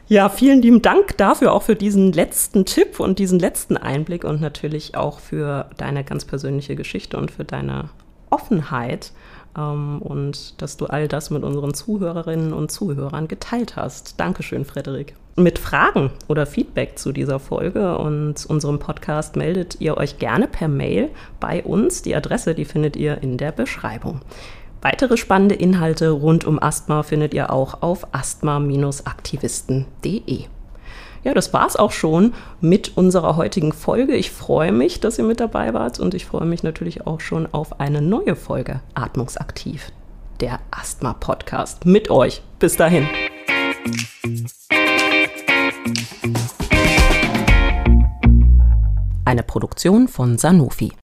Ja, 0.07 0.29
vielen 0.29 0.63
lieben 0.63 0.83
Dank 0.83 1.17
dafür, 1.17 1.53
auch 1.53 1.63
für 1.63 1.77
diesen 1.77 2.13
letzten 2.13 2.65
Tipp 2.65 3.01
und 3.01 3.19
diesen 3.19 3.39
letzten 3.39 3.77
Einblick 3.77 4.25
und 4.25 4.41
natürlich 4.41 4.97
auch 4.97 5.19
für 5.19 5.71
deine 5.79 6.05
ganz 6.05 6.25
persönliche 6.25 6.77
Geschichte 6.77 7.17
und 7.17 7.31
für 7.31 7.45
deine 7.45 7.89
Offenheit 8.31 9.13
ähm, 9.57 10.03
und 10.03 10.61
dass 10.61 10.77
du 10.77 10.87
all 10.87 11.09
das 11.09 11.31
mit 11.31 11.43
unseren 11.43 11.75
Zuhörerinnen 11.75 12.53
und 12.53 12.71
Zuhörern 12.71 13.29
geteilt 13.29 13.77
hast. 13.77 14.21
Dankeschön, 14.21 14.65
Frederik. 14.65 15.15
Mit 15.37 15.59
Fragen 15.59 16.11
oder 16.29 16.47
Feedback 16.47 16.99
zu 16.99 17.13
dieser 17.13 17.41
Folge 17.41 17.99
und 17.99 18.47
unserem 18.47 18.79
Podcast 18.79 19.35
meldet 19.35 19.81
ihr 19.81 19.97
euch 19.97 20.19
gerne 20.19 20.47
per 20.47 20.69
Mail 20.69 21.09
bei 21.41 21.65
uns. 21.65 22.03
Die 22.03 22.15
Adresse, 22.15 22.55
die 22.55 22.65
findet 22.65 22.97
ihr 22.97 23.21
in 23.23 23.37
der 23.37 23.51
Beschreibung. 23.51 24.21
Weitere 24.81 25.17
spannende 25.17 25.55
Inhalte 25.55 26.11
rund 26.11 26.45
um 26.45 26.63
Asthma 26.63 27.03
findet 27.03 27.35
ihr 27.35 27.51
auch 27.51 27.83
auf 27.83 28.15
asthma-aktivisten.de. 28.15 30.45
Ja, 31.25 31.33
das 31.33 31.55
war's 31.55 31.75
auch 31.75 31.91
schon 31.91 32.35
mit 32.61 32.99
unserer 32.99 33.37
heutigen 33.37 33.73
Folge. 33.73 34.15
Ich 34.15 34.31
freue 34.31 34.73
mich, 34.73 35.01
dass 35.01 35.19
ihr 35.19 35.25
mit 35.25 35.41
dabei 35.41 35.73
wart 35.73 35.99
und 35.99 36.13
ich 36.13 36.27
freue 36.27 36.45
mich 36.45 36.63
natürlich 36.63 37.07
auch 37.07 37.21
schon 37.21 37.49
auf 37.51 37.81
eine 37.81 38.03
neue 38.03 38.37
Folge 38.37 38.81
Atmungsaktiv, 38.93 39.91
der 40.41 40.61
Asthma-Podcast 40.71 41.87
mit 41.87 42.11
euch. 42.11 42.43
Bis 42.59 42.77
dahin. 42.77 43.09
Eine 49.25 49.43
Produktion 49.43 50.09
von 50.09 50.37
Sanofi. 50.37 50.93